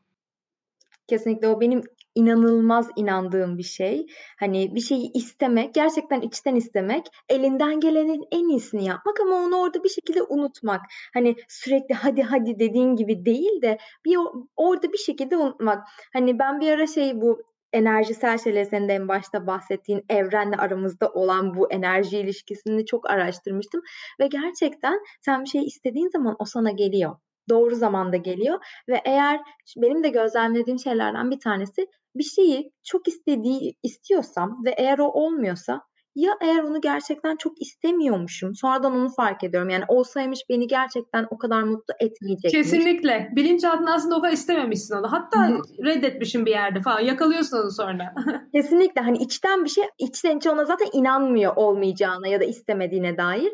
Kesinlikle 1.08 1.48
o 1.48 1.62
benim 1.62 1.82
inanılmaz 2.16 2.90
inandığım 2.96 3.58
bir 3.58 3.64
şey. 3.64 4.08
Hani 4.40 4.76
bir 4.76 4.82
şeyi 4.82 5.12
istemek, 5.14 5.74
gerçekten 5.74 6.22
içten 6.22 6.56
istemek, 6.56 7.06
elinden 7.30 7.80
gelenin 7.80 8.24
en 8.32 8.48
iyisini 8.48 8.86
yapmak 8.86 9.20
ama 9.20 9.36
onu 9.36 9.58
orada 9.58 9.84
bir 9.84 9.90
şekilde 9.90 10.24
unutmak. 10.24 10.82
Hani 11.14 11.36
sürekli 11.48 11.96
hadi 11.96 12.22
hadi 12.24 12.60
dediğin 12.60 12.96
gibi 12.96 13.26
değil 13.26 13.62
de 13.62 13.78
bir 14.06 14.18
orada 14.56 14.94
bir 14.94 14.98
şekilde 14.98 15.38
unutmak. 15.38 15.88
Hani 16.14 16.40
ben 16.40 16.60
bir 16.60 16.72
ara 16.72 16.88
şey 16.88 17.22
bu 17.22 17.42
enerjisel 17.74 18.38
şeyleri 18.38 18.66
senin 18.66 18.90
de 18.90 18.94
en 18.94 19.08
başta 19.08 19.48
bahsettiğin 19.48 20.06
evrenle 20.10 20.56
aramızda 20.56 21.10
olan 21.10 21.56
bu 21.56 21.72
enerji 21.72 22.20
ilişkisini 22.20 22.86
çok 22.86 23.10
araştırmıştım. 23.10 23.82
Ve 24.20 24.28
gerçekten 24.28 25.00
sen 25.22 25.44
bir 25.44 25.50
şey 25.50 25.64
istediğin 25.66 26.10
zaman 26.10 26.36
o 26.40 26.46
sana 26.46 26.72
geliyor. 26.72 27.16
Doğru 27.50 27.76
zamanda 27.76 28.18
geliyor. 28.18 28.60
Ve 28.90 29.02
eğer 29.06 29.40
benim 29.78 30.04
de 30.04 30.10
gözlemlediğim 30.10 30.80
şeylerden 30.80 31.32
bir 31.32 31.40
tanesi 31.40 31.88
bir 32.16 32.24
şeyi 32.24 32.72
çok 32.84 33.08
istediği 33.08 33.76
istiyorsam 33.84 34.66
ve 34.66 34.76
eğer 34.78 35.00
o 35.00 35.08
olmuyorsa 35.08 35.82
ya 36.16 36.32
eğer 36.42 36.64
onu 36.64 36.82
gerçekten 36.82 37.36
çok 37.36 37.62
istemiyormuşum. 37.62 38.56
Sonradan 38.56 38.96
onu 38.96 39.10
fark 39.10 39.44
ediyorum. 39.44 39.70
Yani 39.70 39.84
olsaymış 39.88 40.40
beni 40.50 40.68
gerçekten 40.68 41.28
o 41.30 41.38
kadar 41.38 41.64
mutlu 41.64 41.94
etmeyecekmiş. 42.00 42.52
Kesinlikle. 42.52 43.30
Bilinçaltında 43.36 43.94
aslında 43.94 44.18
o 44.18 44.22
kadar 44.22 44.34
istememişsin 44.34 44.96
onu. 44.96 45.12
Hatta 45.12 45.50
reddetmişim 45.86 46.46
bir 46.46 46.52
yerde 46.52 46.82
falan. 46.82 47.00
Yakalıyorsun 47.00 47.58
onu 47.58 47.72
sonra. 47.72 48.14
Kesinlikle. 48.54 49.02
Hani 49.02 49.18
içten 49.18 49.64
bir 49.64 49.70
şey, 49.70 49.84
içten 49.98 50.38
içe 50.38 50.50
ona 50.50 50.66
zaten 50.66 50.88
inanmıyor 50.94 51.56
olmayacağına 51.56 52.28
ya 52.28 52.40
da 52.40 52.44
istemediğine 52.44 53.18
dair. 53.18 53.52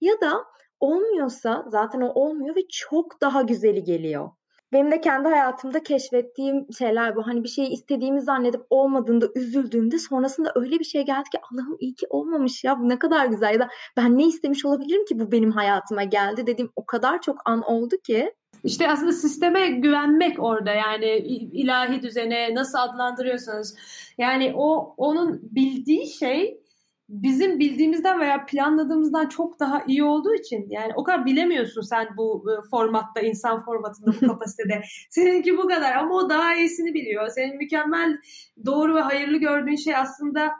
Ya 0.00 0.20
da 0.20 0.44
olmuyorsa 0.80 1.64
zaten 1.68 2.00
o 2.00 2.08
olmuyor 2.08 2.56
ve 2.56 2.68
çok 2.70 3.20
daha 3.20 3.42
güzeli 3.42 3.84
geliyor. 3.84 4.30
Benim 4.72 4.90
de 4.90 5.00
kendi 5.00 5.28
hayatımda 5.28 5.82
keşfettiğim 5.82 6.66
şeyler 6.78 7.16
bu. 7.16 7.26
Hani 7.26 7.44
bir 7.44 7.48
şeyi 7.48 7.68
istediğimi 7.68 8.20
zannedip 8.20 8.60
olmadığında 8.70 9.28
üzüldüğümde 9.34 9.98
sonrasında 9.98 10.52
öyle 10.54 10.78
bir 10.78 10.84
şey 10.84 11.02
geldi 11.02 11.30
ki 11.32 11.38
Allah'ım 11.52 11.76
iyi 11.80 11.94
ki 11.94 12.06
olmamış 12.10 12.64
ya 12.64 12.78
bu 12.80 12.88
ne 12.88 12.98
kadar 12.98 13.26
güzel 13.26 13.52
ya 13.52 13.60
da 13.60 13.68
ben 13.96 14.18
ne 14.18 14.26
istemiş 14.26 14.64
olabilirim 14.64 15.04
ki 15.04 15.18
bu 15.18 15.32
benim 15.32 15.50
hayatıma 15.50 16.04
geldi 16.04 16.46
dediğim 16.46 16.70
o 16.76 16.86
kadar 16.86 17.20
çok 17.20 17.36
an 17.44 17.62
oldu 17.62 17.96
ki. 17.96 18.32
İşte 18.64 18.90
aslında 18.90 19.12
sisteme 19.12 19.68
güvenmek 19.68 20.42
orada 20.42 20.70
yani 20.70 21.06
ilahi 21.52 22.02
düzene 22.02 22.54
nasıl 22.54 22.78
adlandırıyorsanız 22.78 23.76
yani 24.18 24.52
o 24.56 24.94
onun 24.96 25.40
bildiği 25.42 26.06
şey 26.06 26.60
bizim 27.08 27.58
bildiğimizden 27.58 28.20
veya 28.20 28.46
planladığımızdan 28.46 29.28
çok 29.28 29.60
daha 29.60 29.82
iyi 29.86 30.04
olduğu 30.04 30.34
için 30.34 30.66
yani 30.68 30.92
o 30.96 31.04
kadar 31.04 31.26
bilemiyorsun 31.26 31.82
sen 31.82 32.08
bu 32.16 32.44
e, 32.50 32.68
formatta 32.70 33.20
insan 33.20 33.64
formatında 33.64 34.10
bu 34.20 34.26
kapasitede 34.26 34.82
seninki 35.10 35.58
bu 35.58 35.68
kadar 35.68 35.92
ama 35.96 36.14
o 36.14 36.30
daha 36.30 36.54
iyisini 36.54 36.94
biliyor 36.94 37.28
senin 37.28 37.56
mükemmel 37.56 38.18
doğru 38.66 38.94
ve 38.94 39.00
hayırlı 39.00 39.36
gördüğün 39.36 39.76
şey 39.76 39.96
aslında 39.96 40.52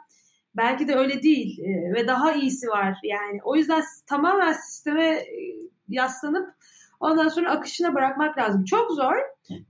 belki 0.57 0.87
de 0.87 0.95
öyle 0.95 1.23
değil 1.23 1.59
e, 1.59 1.93
ve 1.93 2.07
daha 2.07 2.33
iyisi 2.33 2.67
var 2.67 2.97
yani 3.03 3.39
o 3.43 3.55
yüzden 3.55 3.83
tamamen 4.07 4.53
sisteme 4.53 5.03
e, 5.03 5.25
yaslanıp 5.89 6.57
Ondan 6.99 7.27
sonra 7.27 7.51
akışına 7.51 7.93
bırakmak 7.93 8.37
lazım. 8.37 8.65
Çok 8.65 8.91
zor. 8.91 9.15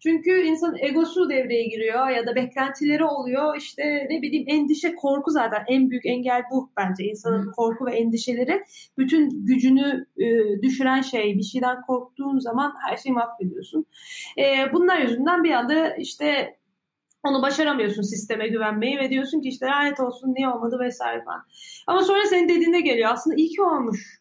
Çünkü 0.03 0.41
insanın 0.41 0.77
egosu 0.79 1.29
devreye 1.29 1.67
giriyor 1.67 2.09
ya 2.09 2.27
da 2.27 2.35
beklentileri 2.35 3.03
oluyor. 3.03 3.57
İşte 3.57 4.07
ne 4.09 4.21
bileyim 4.21 4.45
endişe, 4.47 4.95
korku 4.95 5.31
zaten 5.31 5.63
en 5.67 5.89
büyük 5.89 6.05
engel 6.05 6.43
bu 6.51 6.71
bence. 6.77 7.03
İnsanın 7.03 7.51
korku 7.51 7.85
ve 7.85 7.95
endişeleri 7.95 8.63
bütün 8.97 9.45
gücünü 9.45 10.05
e, 10.17 10.25
düşüren 10.61 11.01
şey. 11.01 11.37
Bir 11.37 11.43
şeyden 11.43 11.81
korktuğun 11.81 12.39
zaman 12.39 12.73
her 12.89 12.97
şeyi 12.97 13.13
mahvediyorsun. 13.13 13.85
E, 14.37 14.73
bunlar 14.73 14.99
yüzünden 14.99 15.43
bir 15.43 15.51
anda 15.51 15.95
işte 15.95 16.57
onu 17.23 17.41
başaramıyorsun 17.41 18.01
sisteme 18.01 18.47
güvenmeyi 18.47 18.97
ve 18.97 19.09
diyorsun 19.09 19.41
ki 19.41 19.49
işte 19.49 19.65
lanet 19.65 19.99
olsun 19.99 20.33
niye 20.33 20.49
olmadı 20.49 20.79
vesaire 20.79 21.23
falan. 21.23 21.43
Ama 21.87 22.01
sonra 22.01 22.25
senin 22.25 22.49
dediğinde 22.49 22.81
geliyor. 22.81 23.09
Aslında 23.13 23.35
iyi 23.35 23.49
ki 23.49 23.61
olmuş 23.61 24.19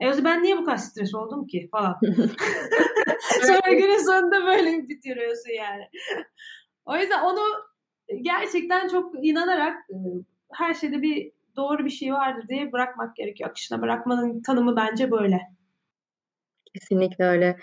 e 0.00 0.24
ben 0.24 0.42
niye 0.42 0.58
bu 0.58 0.64
kadar 0.64 0.76
stres 0.76 1.14
oldum 1.14 1.46
ki 1.46 1.68
falan. 1.72 1.98
Sonra 3.42 3.72
günün 3.72 4.04
sonunda 4.04 4.46
böyle 4.46 4.88
bitiriyorsun 4.88 5.50
yani. 5.50 5.88
o 6.84 6.96
yüzden 6.96 7.24
onu 7.24 7.40
gerçekten 8.22 8.88
çok 8.88 9.26
inanarak 9.26 9.76
e, 9.90 9.96
her 10.52 10.74
şeyde 10.74 11.02
bir 11.02 11.32
doğru 11.56 11.84
bir 11.84 11.90
şey 11.90 12.12
vardır 12.12 12.48
diye 12.48 12.72
bırakmak 12.72 13.16
gerekiyor. 13.16 13.50
Akışına 13.50 13.82
bırakmanın 13.82 14.42
tanımı 14.42 14.76
bence 14.76 15.10
böyle. 15.10 15.40
Kesinlikle 16.74 17.24
öyle. 17.24 17.56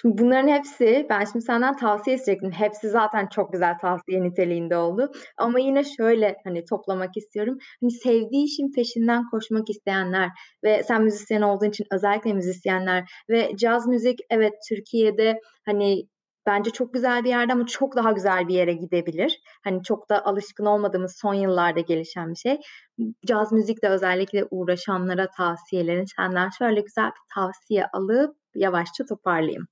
Şimdi 0.00 0.18
bunların 0.18 0.48
hepsi 0.48 1.06
ben 1.10 1.24
şimdi 1.32 1.44
senden 1.44 1.76
tavsiye 1.76 2.16
isteyecektim. 2.16 2.52
Hepsi 2.52 2.88
zaten 2.90 3.26
çok 3.26 3.52
güzel 3.52 3.78
tavsiye 3.78 4.22
niteliğinde 4.22 4.76
oldu. 4.76 5.12
Ama 5.36 5.58
yine 5.60 5.84
şöyle 5.84 6.36
hani 6.44 6.64
toplamak 6.64 7.16
istiyorum. 7.16 7.58
Hani 7.80 7.90
sevdiği 7.90 8.44
işin 8.44 8.72
peşinden 8.72 9.30
koşmak 9.30 9.70
isteyenler 9.70 10.30
ve 10.64 10.82
sen 10.82 11.02
müzisyen 11.02 11.42
olduğun 11.42 11.68
için 11.68 11.86
özellikle 11.92 12.32
müzisyenler 12.32 13.04
ve 13.30 13.52
caz 13.56 13.86
müzik 13.88 14.18
evet 14.30 14.52
Türkiye'de 14.68 15.40
hani 15.66 16.02
bence 16.46 16.70
çok 16.70 16.94
güzel 16.94 17.24
bir 17.24 17.28
yerde 17.28 17.52
ama 17.52 17.66
çok 17.66 17.96
daha 17.96 18.12
güzel 18.12 18.48
bir 18.48 18.54
yere 18.54 18.72
gidebilir. 18.72 19.40
Hani 19.64 19.82
çok 19.82 20.10
da 20.10 20.24
alışkın 20.24 20.64
olmadığımız 20.64 21.16
son 21.16 21.34
yıllarda 21.34 21.80
gelişen 21.80 22.30
bir 22.30 22.36
şey. 22.36 22.60
Caz 23.26 23.52
müzikle 23.52 23.88
özellikle 23.88 24.44
uğraşanlara 24.50 25.30
tavsiyelerin 25.30 26.04
senden 26.16 26.50
şöyle 26.58 26.80
güzel 26.80 27.06
bir 27.06 27.34
tavsiye 27.34 27.86
alıp 27.86 28.36
yavaşça 28.54 29.04
toparlayayım. 29.04 29.66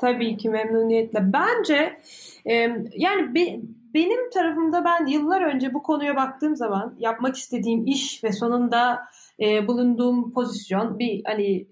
Tabii 0.00 0.36
ki 0.36 0.50
memnuniyetle. 0.50 1.32
Bence 1.32 2.00
e, 2.44 2.54
yani 2.96 3.34
be, 3.34 3.60
benim 3.94 4.30
tarafımda 4.30 4.84
ben 4.84 5.06
yıllar 5.06 5.42
önce 5.42 5.74
bu 5.74 5.82
konuya 5.82 6.16
baktığım 6.16 6.56
zaman 6.56 6.96
yapmak 6.98 7.36
istediğim 7.36 7.86
iş 7.86 8.24
ve 8.24 8.32
sonunda 8.32 9.00
e, 9.40 9.66
bulunduğum 9.66 10.32
pozisyon 10.32 10.98
bir 10.98 11.22
hani 11.24 11.66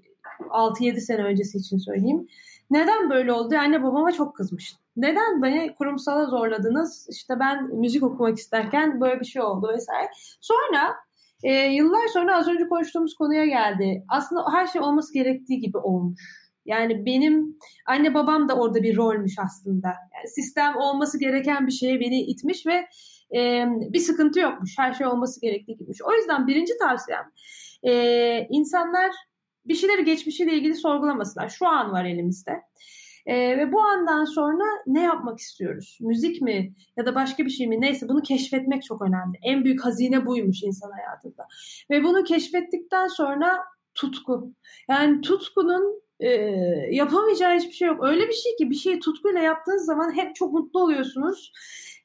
6-7 0.50 1.00
sene 1.00 1.22
öncesi 1.22 1.58
için 1.58 1.78
söyleyeyim. 1.78 2.28
Neden 2.70 3.10
böyle 3.10 3.32
oldu? 3.32 3.54
Anne 3.58 3.82
babama 3.82 4.12
çok 4.12 4.36
kızmıştım. 4.36 4.80
Neden 4.96 5.42
beni 5.42 5.74
kurumsala 5.74 6.26
zorladınız? 6.26 7.08
İşte 7.10 7.34
ben 7.40 7.64
müzik 7.74 8.02
okumak 8.02 8.38
isterken 8.38 9.00
böyle 9.00 9.20
bir 9.20 9.24
şey 9.24 9.42
oldu 9.42 9.68
vesaire. 9.74 10.08
Sonra 10.40 10.94
e, 11.42 11.52
yıllar 11.52 12.08
sonra 12.12 12.36
az 12.36 12.48
önce 12.48 12.68
konuştuğumuz 12.68 13.14
konuya 13.14 13.46
geldi. 13.46 14.04
Aslında 14.08 14.44
her 14.52 14.66
şey 14.66 14.80
olması 14.80 15.14
gerektiği 15.14 15.60
gibi 15.60 15.78
olmuş. 15.78 16.20
Yani 16.66 17.06
benim 17.06 17.58
anne 17.86 18.14
babam 18.14 18.48
da 18.48 18.54
orada 18.56 18.82
bir 18.82 18.96
rolmüş 18.96 19.34
aslında. 19.44 19.86
Yani 19.86 20.28
sistem 20.28 20.76
olması 20.76 21.20
gereken 21.20 21.66
bir 21.66 21.72
şeye 21.72 22.00
beni 22.00 22.20
itmiş 22.22 22.66
ve 22.66 22.86
e, 23.38 23.64
bir 23.92 23.98
sıkıntı 23.98 24.40
yokmuş. 24.40 24.74
Her 24.78 24.92
şey 24.92 25.06
olması 25.06 25.40
gerektiği 25.40 25.72
gibiymiş. 25.72 26.02
O 26.02 26.14
yüzden 26.14 26.46
birinci 26.46 26.72
tavsiyem 26.78 27.32
e, 27.82 28.46
insanlar 28.50 29.10
bir 29.68 29.74
şeyleri 29.74 30.04
geçmişiyle 30.04 30.54
ilgili 30.54 30.74
sorgulamasınlar. 30.74 31.48
Şu 31.48 31.68
an 31.68 31.92
var 31.92 32.04
elimizde. 32.04 32.62
E, 33.26 33.58
ve 33.58 33.72
bu 33.72 33.80
andan 33.80 34.24
sonra 34.24 34.64
ne 34.86 35.02
yapmak 35.02 35.38
istiyoruz? 35.38 35.98
Müzik 36.00 36.42
mi 36.42 36.74
ya 36.96 37.06
da 37.06 37.14
başka 37.14 37.44
bir 37.44 37.50
şey 37.50 37.66
mi? 37.66 37.80
Neyse 37.80 38.08
bunu 38.08 38.22
keşfetmek 38.22 38.82
çok 38.82 39.02
önemli. 39.02 39.38
En 39.42 39.64
büyük 39.64 39.84
hazine 39.84 40.26
buymuş 40.26 40.62
insan 40.62 40.90
hayatında. 40.90 41.46
Ve 41.90 42.04
bunu 42.04 42.24
keşfettikten 42.24 43.08
sonra 43.08 43.58
tutku. 43.94 44.52
Yani 44.88 45.20
tutkunun 45.20 46.02
e, 46.20 46.28
yapamayacağı 46.90 47.56
hiçbir 47.56 47.72
şey 47.72 47.88
yok. 47.88 48.04
Öyle 48.04 48.28
bir 48.28 48.32
şey 48.32 48.56
ki 48.56 48.70
bir 48.70 48.74
şeyi 48.74 49.00
tutkuyla 49.00 49.40
yaptığınız 49.40 49.84
zaman 49.84 50.16
hep 50.16 50.34
çok 50.34 50.52
mutlu 50.52 50.82
oluyorsunuz. 50.82 51.52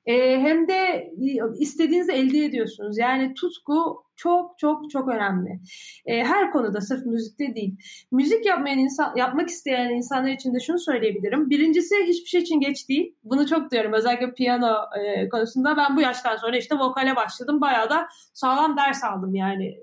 E, 0.05 0.39
hem 0.39 0.67
de 0.67 1.11
istediğinizi 1.59 2.11
elde 2.11 2.45
ediyorsunuz. 2.45 2.97
Yani 2.97 3.33
tutku 3.33 4.03
çok 4.15 4.59
çok 4.59 4.89
çok 4.89 5.07
önemli. 5.07 5.59
E, 6.05 6.23
her 6.23 6.51
konuda 6.51 6.81
sırf 6.81 7.05
müzikte 7.05 7.55
değil. 7.55 7.75
Müzik 8.11 8.45
yapmayan 8.45 8.79
insan, 8.79 9.15
yapmak 9.15 9.49
isteyen 9.49 9.89
insanlar 9.89 10.29
için 10.29 10.53
de 10.53 10.59
şunu 10.59 10.79
söyleyebilirim. 10.79 11.49
Birincisi 11.49 11.95
hiçbir 12.07 12.29
şey 12.29 12.41
için 12.41 12.59
geç 12.59 12.89
değil. 12.89 13.15
Bunu 13.23 13.47
çok 13.47 13.71
diyorum 13.71 13.93
özellikle 13.93 14.33
piyano 14.33 14.75
e, 14.99 15.29
konusunda. 15.29 15.77
Ben 15.77 15.97
bu 15.97 16.01
yaştan 16.01 16.37
sonra 16.37 16.57
işte 16.57 16.75
vokale 16.75 17.15
başladım. 17.15 17.61
Bayağı 17.61 17.89
da 17.89 18.07
sağlam 18.33 18.77
ders 18.77 19.03
aldım 19.03 19.35
yani 19.35 19.77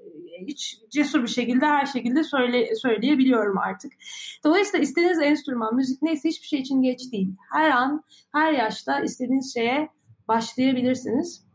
hiç 0.47 0.79
cesur 0.91 1.23
bir 1.23 1.29
şekilde 1.29 1.67
her 1.67 1.87
şekilde 1.87 2.25
söyle, 2.25 2.75
söyleyebiliyorum 2.75 3.59
artık. 3.59 3.93
Dolayısıyla 4.45 4.83
istediğiniz 4.83 5.23
enstrüman, 5.23 5.75
müzik 5.75 6.03
neyse 6.03 6.29
hiçbir 6.29 6.47
şey 6.47 6.61
için 6.61 6.83
geç 6.83 7.13
değil. 7.13 7.29
Her 7.53 7.71
an, 7.71 8.05
her 8.33 8.53
yaşta 8.53 9.01
istediğiniz 9.01 9.55
şeye 9.55 9.89
başlayabilirsiniz. 10.29 11.49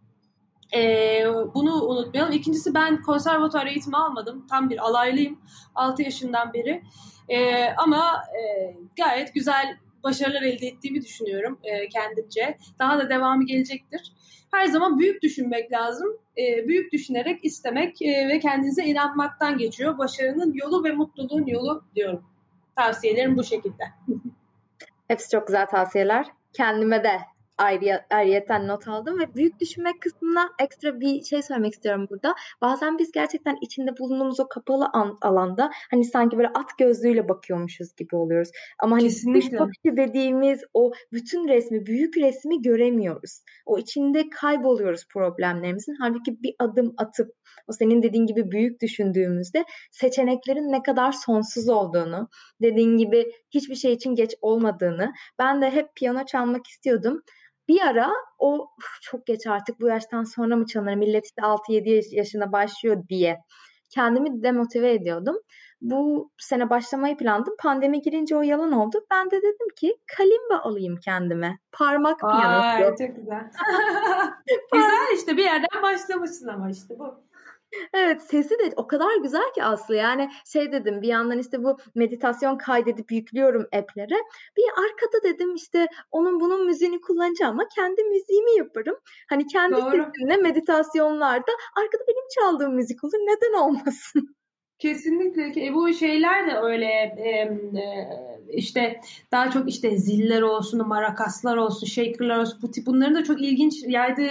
Ee, 0.76 1.26
bunu 1.54 1.86
unutmayalım. 1.86 2.34
İkincisi 2.34 2.74
ben 2.74 3.02
konservatuar 3.02 3.66
eğitimi 3.66 3.98
almadım. 3.98 4.48
Tam 4.48 4.70
bir 4.70 4.78
alaylıyım. 4.78 5.42
6 5.76 6.02
yaşından 6.02 6.54
beri. 6.54 6.84
Ee, 7.30 7.66
ama 7.78 8.24
e, 8.40 8.74
gayet 8.98 9.34
güzel 9.34 9.78
başarılar 10.04 10.42
elde 10.42 10.68
ettiğimi 10.68 11.02
düşünüyorum 11.02 11.60
e, 11.64 11.90
kendimce. 11.90 12.58
Daha 12.80 13.00
da 13.00 13.10
devamı 13.10 13.46
gelecektir. 13.46 14.14
Her 14.52 14.66
zaman 14.66 15.00
büyük 15.00 15.24
düşünmek 15.24 15.72
lazım. 15.72 16.08
E, 16.38 16.68
büyük 16.68 16.94
düşünerek 16.94 17.46
istemek 17.46 18.02
e, 18.02 18.28
ve 18.28 18.40
kendinize 18.40 18.84
inanmaktan 18.84 19.58
geçiyor. 19.58 19.98
Başarının 19.98 20.54
yolu 20.54 20.84
ve 20.84 20.92
mutluluğun 20.92 21.46
yolu 21.46 21.84
diyorum. 21.96 22.24
Tavsiyelerim 22.76 23.38
bu 23.38 23.44
şekilde. 23.44 23.84
Hepsi 25.08 25.30
çok 25.30 25.48
güzel 25.48 25.68
tavsiyeler. 25.68 26.28
Kendime 26.54 27.04
de 27.04 27.20
ayrı, 27.58 28.02
ayrıyeten 28.12 28.68
not 28.68 28.88
aldım 28.88 29.20
ve 29.20 29.36
büyük 29.36 29.60
düşünmek 29.60 30.02
kısmına 30.02 30.50
ekstra 30.60 31.00
bir 31.00 31.24
şey 31.24 31.42
söylemek 31.42 31.74
istiyorum 31.74 32.08
burada. 32.10 32.36
Bazen 32.62 32.98
biz 32.98 33.12
gerçekten 33.12 33.58
içinde 33.62 33.98
bulunduğumuz 33.98 34.40
o 34.40 34.48
kapalı 34.48 34.90
an, 34.94 35.18
alanda 35.22 35.72
hani 35.92 36.06
sanki 36.06 36.38
böyle 36.38 36.48
at 36.48 36.78
gözlüğüyle 36.78 37.30
bakıyormuşuz 37.30 37.96
gibi 37.96 38.16
oluyoruz. 38.16 38.50
Ama 38.80 38.96
hani 38.96 39.10
dış 39.10 39.52
bakışı 39.52 39.98
dediğimiz 39.98 40.62
o 40.74 40.92
bütün 41.12 41.48
resmi, 41.48 41.86
büyük 41.86 42.18
resmi 42.18 42.62
göremiyoruz. 42.62 43.40
O 43.66 43.78
içinde 43.78 44.30
kayboluyoruz 44.30 45.08
problemlerimizin. 45.08 45.96
Halbuki 46.00 46.44
bir 46.44 46.56
adım 46.60 46.94
atıp 46.98 47.32
o 47.68 47.74
senin 47.74 48.04
dediğin 48.04 48.26
gibi 48.26 48.52
büyük 48.52 48.82
düşündüğümüzde 48.82 49.66
seçeneklerin 49.92 50.72
ne 50.72 50.84
kadar 50.84 51.12
sonsuz 51.12 51.70
olduğunu, 51.70 52.30
dediğin 52.62 52.98
gibi 52.98 53.32
hiçbir 53.52 53.76
şey 53.76 53.94
için 53.94 54.16
geç 54.16 54.36
olmadığını, 54.42 55.14
ben 55.40 55.62
de 55.62 55.72
hep 55.72 55.96
piyano 55.96 56.26
çalmak 56.26 56.68
istiyordum 56.68 57.24
bir 57.68 57.82
ara 57.82 58.12
o 58.40 58.68
çok 59.02 59.26
geç 59.26 59.48
artık 59.48 59.80
bu 59.82 59.88
yaştan 59.88 60.24
sonra 60.24 60.56
mı 60.56 60.66
çalınır 60.66 60.96
millet 60.96 61.26
işte 61.26 61.42
6-7 61.42 62.16
yaşında 62.16 62.52
başlıyor 62.52 63.04
diye 63.10 63.38
kendimi 63.94 64.44
demotive 64.44 64.94
ediyordum. 64.94 65.36
Bu 65.82 66.32
sene 66.38 66.70
başlamayı 66.70 67.18
planladım. 67.18 67.56
Pandemi 67.60 68.02
girince 68.02 68.36
o 68.36 68.42
yalan 68.42 68.72
oldu. 68.72 69.06
Ben 69.12 69.32
de 69.32 69.38
dedim 69.38 69.68
ki 69.76 69.98
kalimba 70.18 70.60
alayım 70.64 70.98
kendime. 71.06 71.60
Parmak 71.72 72.20
piyanosu. 72.20 72.68
Ay 72.68 72.84
çok 72.90 73.16
güzel. 73.16 73.52
güzel 74.74 75.16
işte 75.16 75.38
bir 75.38 75.44
yerden 75.44 75.82
başlamışsın 75.84 76.48
ama 76.48 76.70
işte 76.70 77.00
bu. 77.00 77.24
Evet 77.94 78.22
sesi 78.22 78.50
de 78.50 78.74
o 78.76 78.88
kadar 78.88 79.18
güzel 79.24 79.54
ki 79.56 79.64
Aslı 79.64 79.96
yani 79.96 80.30
şey 80.46 80.72
dedim 80.72 81.02
bir 81.02 81.08
yandan 81.08 81.40
işte 81.40 81.64
bu 81.64 81.78
meditasyon 81.96 82.58
kaydedip 82.58 83.12
yüklüyorum 83.12 83.62
app'lere. 83.62 84.18
Bir 84.58 84.66
arkada 84.84 85.24
dedim 85.24 85.56
işte 85.56 85.88
onun 86.12 86.40
bunun 86.40 86.66
müziğini 86.66 87.02
kullanacağım 87.02 87.52
ama 87.60 87.68
kendi 87.76 88.04
müziğimi 88.04 88.58
yaparım. 88.58 88.96
Hani 89.30 89.48
kendi 89.48 89.76
Doğru. 89.76 89.92
sesimle 89.92 90.38
meditasyonlarda 90.38 91.52
arkada 91.76 92.04
benim 92.08 92.28
çaldığım 92.40 92.76
müzik 92.76 93.04
olur 93.04 93.14
neden 93.14 93.54
olmasın? 93.60 94.36
Kesinlikle 94.84 95.52
ki. 95.52 95.66
E, 95.66 95.74
bu 95.74 95.94
şeyler 95.94 96.48
de 96.48 96.58
öyle 96.58 96.86
e, 96.86 97.30
e, 97.30 97.60
işte 98.50 99.02
daha 99.32 99.52
çok 99.52 99.70
işte 99.70 99.98
ziller 99.98 100.42
olsun, 100.42 100.88
marakaslar 100.88 101.58
olsun, 101.58 101.88
shaker'lar 101.88 102.40
olsun 102.40 102.60
bu 102.62 102.72
tip 102.72 102.86
bunların 102.86 103.16
da 103.16 103.24
çok 103.24 103.42
ilginç 103.42 103.84
yerde 103.84 104.26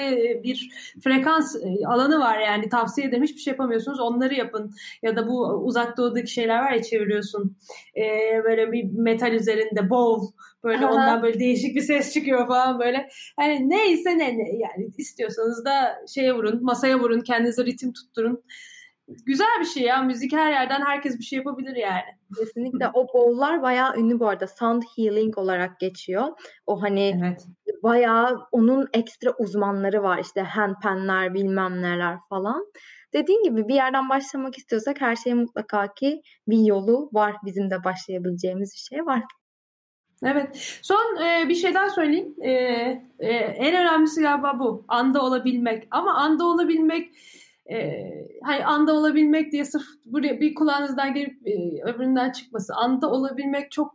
bir 0.44 0.70
frekans 1.04 1.56
alanı 1.86 2.20
var 2.20 2.38
yani. 2.38 2.68
Tavsiye 2.68 3.06
ederim. 3.06 3.22
Hiçbir 3.22 3.40
şey 3.40 3.50
yapamıyorsunuz. 3.50 4.00
Onları 4.00 4.34
yapın. 4.34 4.74
Ya 5.02 5.16
da 5.16 5.28
bu 5.28 5.46
uzak 5.48 5.96
doğudaki 5.96 6.32
şeyler 6.32 6.58
var 6.58 6.72
ya 6.72 6.82
çeviriyorsun. 6.82 7.56
E, 7.96 8.02
böyle 8.44 8.72
bir 8.72 8.84
metal 8.92 9.32
üzerinde 9.32 9.90
bol 9.90 10.30
böyle 10.64 10.86
Aha. 10.86 10.92
ondan 10.92 11.22
böyle 11.22 11.38
değişik 11.38 11.76
bir 11.76 11.80
ses 11.80 12.14
çıkıyor 12.14 12.48
falan 12.48 12.78
böyle. 12.80 13.08
Hani 13.36 13.68
neyse 13.68 14.18
ne, 14.18 14.38
ne 14.38 14.48
yani 14.56 14.90
istiyorsanız 14.98 15.64
da 15.64 16.02
şeye 16.14 16.34
vurun 16.34 16.64
masaya 16.64 16.98
vurun 16.98 17.20
kendinize 17.20 17.64
ritim 17.64 17.92
tutturun 17.92 18.42
güzel 19.08 19.60
bir 19.60 19.64
şey 19.64 19.82
ya. 19.82 20.02
Müzik 20.02 20.32
her 20.32 20.52
yerden 20.52 20.80
herkes 20.80 21.18
bir 21.18 21.24
şey 21.24 21.36
yapabilir 21.36 21.76
yani. 21.76 22.02
Kesinlikle. 22.38 22.88
O 22.94 23.06
bowl'lar 23.14 23.62
bayağı 23.62 23.96
ünlü 23.96 24.20
bu 24.20 24.28
arada. 24.28 24.46
Sound 24.46 24.82
healing 24.96 25.38
olarak 25.38 25.80
geçiyor. 25.80 26.28
O 26.66 26.82
hani 26.82 27.20
evet. 27.22 27.46
bayağı 27.82 28.46
onun 28.52 28.88
ekstra 28.92 29.30
uzmanları 29.38 30.02
var. 30.02 30.18
İşte 30.18 30.40
handpanler 30.40 31.34
bilmem 31.34 31.82
neler 31.82 32.16
falan. 32.28 32.66
Dediğin 33.12 33.42
gibi 33.42 33.68
bir 33.68 33.74
yerden 33.74 34.08
başlamak 34.08 34.58
istiyorsak 34.58 35.00
her 35.00 35.16
şeye 35.16 35.34
mutlaka 35.34 35.94
ki 35.94 36.22
bir 36.48 36.58
yolu 36.58 37.08
var. 37.12 37.36
Bizim 37.44 37.70
de 37.70 37.84
başlayabileceğimiz 37.84 38.72
bir 38.74 38.96
şey 38.96 39.06
var. 39.06 39.22
Evet. 40.24 40.78
Son 40.82 41.24
e, 41.24 41.48
bir 41.48 41.54
şey 41.54 41.74
daha 41.74 41.90
söyleyeyim. 41.90 42.34
E, 42.40 42.50
e, 43.18 43.28
en 43.36 43.74
önemlisi 43.74 44.22
galiba 44.22 44.58
bu. 44.58 44.84
Anda 44.88 45.22
olabilmek. 45.22 45.88
Ama 45.90 46.14
anda 46.14 46.44
olabilmek 46.44 47.10
e, 47.72 48.12
hani 48.42 48.64
anda 48.64 48.94
olabilmek 48.94 49.52
diye 49.52 49.64
sırf 49.64 49.86
buraya 50.04 50.40
bir 50.40 50.54
kulağınızdan 50.54 51.14
girip 51.14 51.46
e, 51.46 51.82
öbüründen 51.84 52.32
çıkması. 52.32 52.74
Anda 52.74 53.10
olabilmek 53.10 53.70
çok 53.70 53.94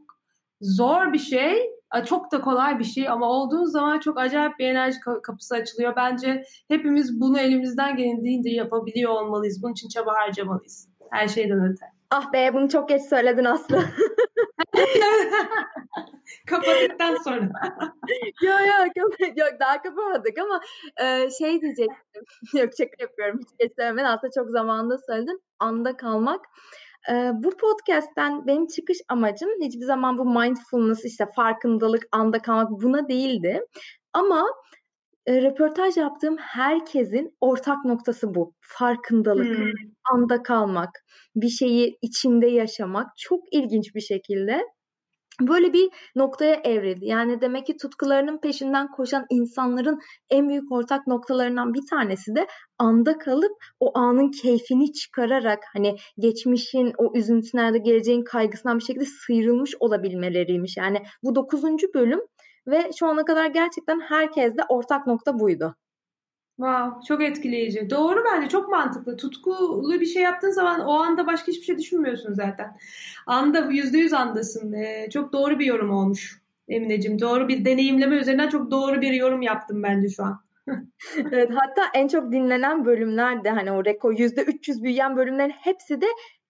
zor 0.61 1.13
bir 1.13 1.19
şey. 1.19 1.77
Çok 2.05 2.31
da 2.31 2.41
kolay 2.41 2.79
bir 2.79 2.83
şey 2.83 3.09
ama 3.09 3.29
olduğu 3.29 3.65
zaman 3.65 3.99
çok 3.99 4.19
acayip 4.19 4.59
bir 4.59 4.65
enerji 4.65 4.99
kapısı 5.23 5.55
açılıyor. 5.55 5.95
Bence 5.95 6.43
hepimiz 6.67 7.21
bunu 7.21 7.39
elimizden 7.39 7.95
geldiğince 7.95 8.49
yapabiliyor 8.49 9.11
olmalıyız. 9.11 9.63
Bunun 9.63 9.73
için 9.73 9.89
çaba 9.89 10.13
harcamalıyız. 10.15 10.89
Her 11.11 11.27
şeyden 11.27 11.71
öte. 11.71 11.96
Ah 12.11 12.33
be 12.33 12.53
bunu 12.53 12.69
çok 12.69 12.89
geç 12.89 13.01
söyledin 13.01 13.43
Aslı. 13.45 13.83
Kapattıktan 16.45 17.15
sonra. 17.15 17.49
yok 18.41 18.97
yok 18.97 19.37
yok 19.37 19.49
daha 19.59 19.81
kapamadık 19.81 20.37
ama 20.37 20.61
e, 21.01 21.29
şey 21.31 21.61
diyecektim. 21.61 22.23
yok 22.53 22.69
şaka 22.77 22.95
yapıyorum. 22.99 23.39
Hiç 23.39 23.49
geç 23.59 23.71
söylemeden 23.79 24.09
aslında 24.09 24.31
çok 24.35 24.49
zamanında 24.49 24.97
söyledim. 24.97 25.39
Anda 25.59 25.97
kalmak. 25.97 26.45
E, 27.11 27.31
bu 27.33 27.49
podcast'ten 27.57 28.47
benim 28.47 28.67
çıkış 28.67 28.97
amacım 29.09 29.49
hiçbir 29.61 29.85
zaman 29.85 30.17
bu 30.17 30.25
mindfulness 30.25 31.05
işte 31.05 31.25
farkındalık, 31.35 32.03
anda 32.11 32.41
kalmak 32.41 32.71
buna 32.71 33.07
değildi. 33.09 33.65
Ama 34.13 34.45
e, 35.27 35.41
röportaj 35.41 35.97
yaptığım 35.97 36.37
herkesin 36.37 37.37
ortak 37.41 37.85
noktası 37.85 38.35
bu. 38.35 38.53
Farkındalık, 38.61 39.57
hmm. 39.57 39.71
anda 40.13 40.43
kalmak, 40.43 40.89
bir 41.35 41.49
şeyi 41.49 41.97
içinde 42.01 42.47
yaşamak 42.47 43.07
çok 43.17 43.39
ilginç 43.51 43.95
bir 43.95 44.01
şekilde. 44.01 44.61
böyle 45.41 45.73
bir 45.73 45.89
noktaya 46.15 46.55
evrildi. 46.63 47.05
Yani 47.05 47.41
demek 47.41 47.65
ki 47.65 47.77
tutkularının 47.77 48.37
peşinden 48.41 48.87
koşan 48.91 49.25
insanların 49.29 49.99
en 50.29 50.49
büyük 50.49 50.71
ortak 50.71 51.07
noktalarından 51.07 51.73
bir 51.73 51.85
tanesi 51.89 52.35
de 52.35 52.47
anda 52.79 53.17
kalıp 53.17 53.51
o 53.79 53.97
anın 53.97 54.31
keyfini 54.31 54.93
çıkararak 54.93 55.59
hani 55.73 55.95
geçmişin 56.19 56.93
o 56.97 57.17
üzüntüsüne 57.17 57.77
geleceğin 57.77 58.23
kaygısından 58.23 58.79
bir 58.79 58.83
şekilde 58.83 59.05
sıyrılmış 59.05 59.75
olabilmeleriymiş. 59.79 60.77
Yani 60.77 61.01
bu 61.23 61.35
dokuzuncu 61.35 61.87
bölüm 61.93 62.19
ve 62.67 62.91
şu 62.99 63.07
ana 63.07 63.25
kadar 63.25 63.45
gerçekten 63.45 63.99
herkeste 63.99 64.61
ortak 64.69 65.07
nokta 65.07 65.39
buydu. 65.39 65.75
Wow, 66.55 67.07
çok 67.07 67.23
etkileyici. 67.23 67.89
Doğru 67.89 68.23
bence 68.25 68.49
çok 68.49 68.69
mantıklı. 68.69 69.17
Tutkulu 69.17 69.99
bir 69.99 70.05
şey 70.05 70.23
yaptığın 70.23 70.51
zaman 70.51 70.79
o 70.79 70.91
anda 70.91 71.27
başka 71.27 71.47
hiçbir 71.47 71.65
şey 71.65 71.77
düşünmüyorsun 71.77 72.33
zaten. 72.33 72.77
Anda 73.27 73.59
yüzde 73.59 73.97
yüz 73.97 74.13
andasın. 74.13 74.73
Ee, 74.73 75.09
çok 75.09 75.33
doğru 75.33 75.59
bir 75.59 75.65
yorum 75.65 75.91
olmuş 75.91 76.41
Emineciğim. 76.67 77.21
Doğru 77.21 77.47
bir 77.47 77.65
deneyimleme 77.65 78.15
üzerinden 78.15 78.49
çok 78.49 78.71
doğru 78.71 79.01
bir 79.01 79.13
yorum 79.13 79.41
yaptım 79.41 79.83
bence 79.83 80.09
şu 80.09 80.23
an. 80.23 80.41
evet, 81.31 81.51
hatta 81.55 81.81
en 81.93 82.07
çok 82.07 82.31
dinlenen 82.31 82.85
bölümlerde 82.85 83.49
hani 83.49 83.71
o 83.71 83.85
rekor 83.85 84.17
yüzde 84.17 84.41
300 84.43 84.83
büyüyen 84.83 85.17
bölümlerin 85.17 85.53
hepsi 85.59 86.01
de 86.01 86.05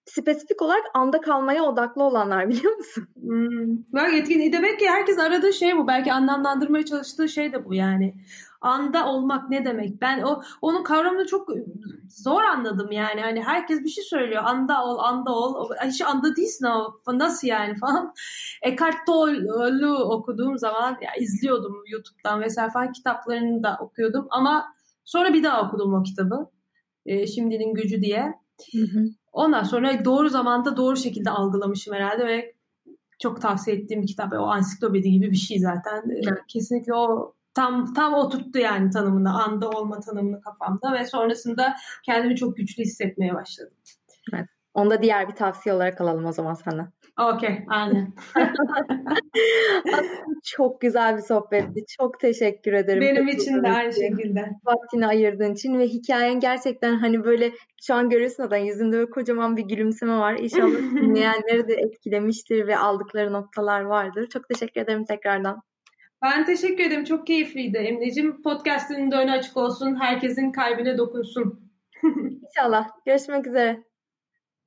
spesifik 0.08 0.62
olarak 0.62 0.84
anda 0.94 1.20
kalmaya 1.20 1.64
odaklı 1.64 2.04
olanlar 2.04 2.48
biliyor 2.48 2.76
musun? 2.76 3.08
Hmm. 3.20 3.76
Bak 3.92 4.14
etkin. 4.14 4.52
Demek 4.52 4.78
ki 4.78 4.88
herkes 4.88 5.18
aradığı 5.18 5.52
şey 5.52 5.76
bu. 5.76 5.86
Belki 5.86 6.12
anlamlandırmaya 6.12 6.84
çalıştığı 6.84 7.28
şey 7.28 7.52
de 7.52 7.64
bu 7.64 7.74
yani 7.74 8.14
anda 8.60 9.06
olmak 9.06 9.50
ne 9.50 9.64
demek? 9.64 10.00
Ben 10.00 10.22
o 10.22 10.42
onun 10.62 10.82
kavramını 10.82 11.26
çok 11.26 11.48
zor 12.08 12.42
anladım 12.42 12.92
yani. 12.92 13.20
Hani 13.20 13.42
herkes 13.42 13.84
bir 13.84 13.88
şey 13.88 14.04
söylüyor. 14.04 14.42
Anda 14.44 14.84
ol, 14.84 14.98
anda 14.98 15.30
ol. 15.32 15.70
Hiç 15.84 16.02
anda 16.02 16.36
değilsin 16.36 16.66
o. 16.66 17.00
Nasıl 17.12 17.48
yani 17.48 17.76
falan. 17.76 18.14
Eckhart 18.62 19.06
Tolle'u 19.06 19.94
okuduğum 19.94 20.58
zaman 20.58 20.96
ya 21.02 21.10
izliyordum 21.20 21.82
YouTube'dan 21.86 22.40
vesaire 22.40 22.70
falan 22.70 22.92
kitaplarını 22.92 23.62
da 23.62 23.78
okuyordum 23.80 24.26
ama 24.30 24.74
sonra 25.04 25.32
bir 25.32 25.44
daha 25.44 25.68
okudum 25.68 25.94
o 25.94 26.02
kitabı. 26.02 26.50
E, 27.06 27.26
Şimdinin 27.26 27.74
Gücü 27.74 28.00
diye. 28.00 28.34
Hı 28.72 28.82
hı. 28.82 29.04
Ondan 29.38 29.62
sonra 29.62 30.04
doğru 30.04 30.28
zamanda 30.28 30.76
doğru 30.76 30.96
şekilde 30.96 31.30
algılamışım 31.30 31.94
herhalde 31.94 32.26
ve 32.26 32.54
çok 33.18 33.42
tavsiye 33.42 33.76
ettiğim 33.76 34.02
bir 34.02 34.06
kitap. 34.06 34.32
O 34.32 34.46
ansiklopedi 34.46 35.10
gibi 35.10 35.30
bir 35.30 35.36
şey 35.36 35.58
zaten. 35.58 36.02
Evet. 36.10 36.38
Kesinlikle 36.48 36.94
o 36.94 37.34
tam 37.54 37.94
tam 37.94 38.14
oturttu 38.14 38.58
yani 38.58 38.90
tanımını, 38.90 39.42
anda 39.42 39.70
olma 39.70 40.00
tanımını 40.00 40.40
kafamda 40.40 40.92
ve 40.92 41.04
sonrasında 41.04 41.76
kendimi 42.04 42.36
çok 42.36 42.56
güçlü 42.56 42.82
hissetmeye 42.82 43.34
başladım. 43.34 43.74
Evet. 44.32 44.48
Onu 44.78 44.90
da 44.90 45.02
diğer 45.02 45.28
bir 45.28 45.34
tavsiye 45.34 45.74
olarak 45.74 46.00
alalım 46.00 46.26
o 46.26 46.32
zaman 46.32 46.54
sana. 46.54 46.92
Okey, 47.34 47.58
aynen. 47.68 48.14
çok 50.44 50.80
güzel 50.80 51.16
bir 51.16 51.22
sohbetti. 51.22 51.84
Çok 51.98 52.20
teşekkür 52.20 52.72
ederim. 52.72 53.00
Benim 53.00 53.28
için 53.28 53.62
de 53.62 53.68
aynı 53.68 53.92
şekilde. 53.92 54.50
Vaktini 54.64 55.06
ayırdığın 55.06 55.52
için 55.52 55.78
ve 55.78 55.86
hikayen 55.86 56.40
gerçekten 56.40 56.98
hani 56.98 57.24
böyle 57.24 57.52
şu 57.82 57.94
an 57.94 58.10
görüyorsun 58.10 58.42
zaten 58.42 58.58
yüzünde 58.58 58.96
böyle 58.96 59.10
kocaman 59.10 59.56
bir 59.56 59.62
gülümseme 59.62 60.18
var. 60.18 60.34
İnşallah 60.34 60.78
dinleyenleri 61.02 61.68
de 61.68 61.74
etkilemiştir 61.74 62.66
ve 62.66 62.78
aldıkları 62.78 63.32
noktalar 63.32 63.80
vardır. 63.80 64.28
Çok 64.28 64.48
teşekkür 64.48 64.80
ederim 64.80 65.04
tekrardan. 65.04 65.62
Ben 66.22 66.44
teşekkür 66.44 66.84
ederim. 66.84 67.04
Çok 67.04 67.26
keyifliydi. 67.26 67.78
Emre'cim 67.78 68.42
podcast'inin 68.42 69.10
de 69.10 69.16
önü 69.16 69.30
açık 69.30 69.56
olsun. 69.56 70.00
Herkesin 70.00 70.52
kalbine 70.52 70.98
dokunsun. 70.98 71.70
İnşallah. 72.42 72.88
Görüşmek 73.06 73.46
üzere. 73.46 73.87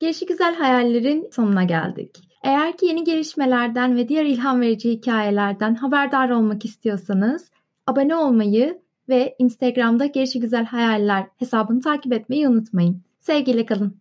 Gelişi 0.01 0.25
Güzel 0.25 0.55
Hayallerin 0.55 1.29
sonuna 1.31 1.63
geldik. 1.63 2.09
Eğer 2.43 2.77
ki 2.77 2.85
yeni 2.85 3.03
gelişmelerden 3.03 3.95
ve 3.95 4.07
diğer 4.07 4.25
ilham 4.25 4.61
verici 4.61 4.91
hikayelerden 4.91 5.75
haberdar 5.75 6.29
olmak 6.29 6.65
istiyorsanız 6.65 7.51
abone 7.87 8.15
olmayı 8.15 8.81
ve 9.09 9.35
Instagram'da 9.39 10.05
Gelişi 10.05 10.39
Güzel 10.39 10.65
Hayaller 10.65 11.27
hesabını 11.37 11.81
takip 11.81 12.13
etmeyi 12.13 12.49
unutmayın. 12.49 13.01
Sevgiyle 13.19 13.65
kalın. 13.65 14.00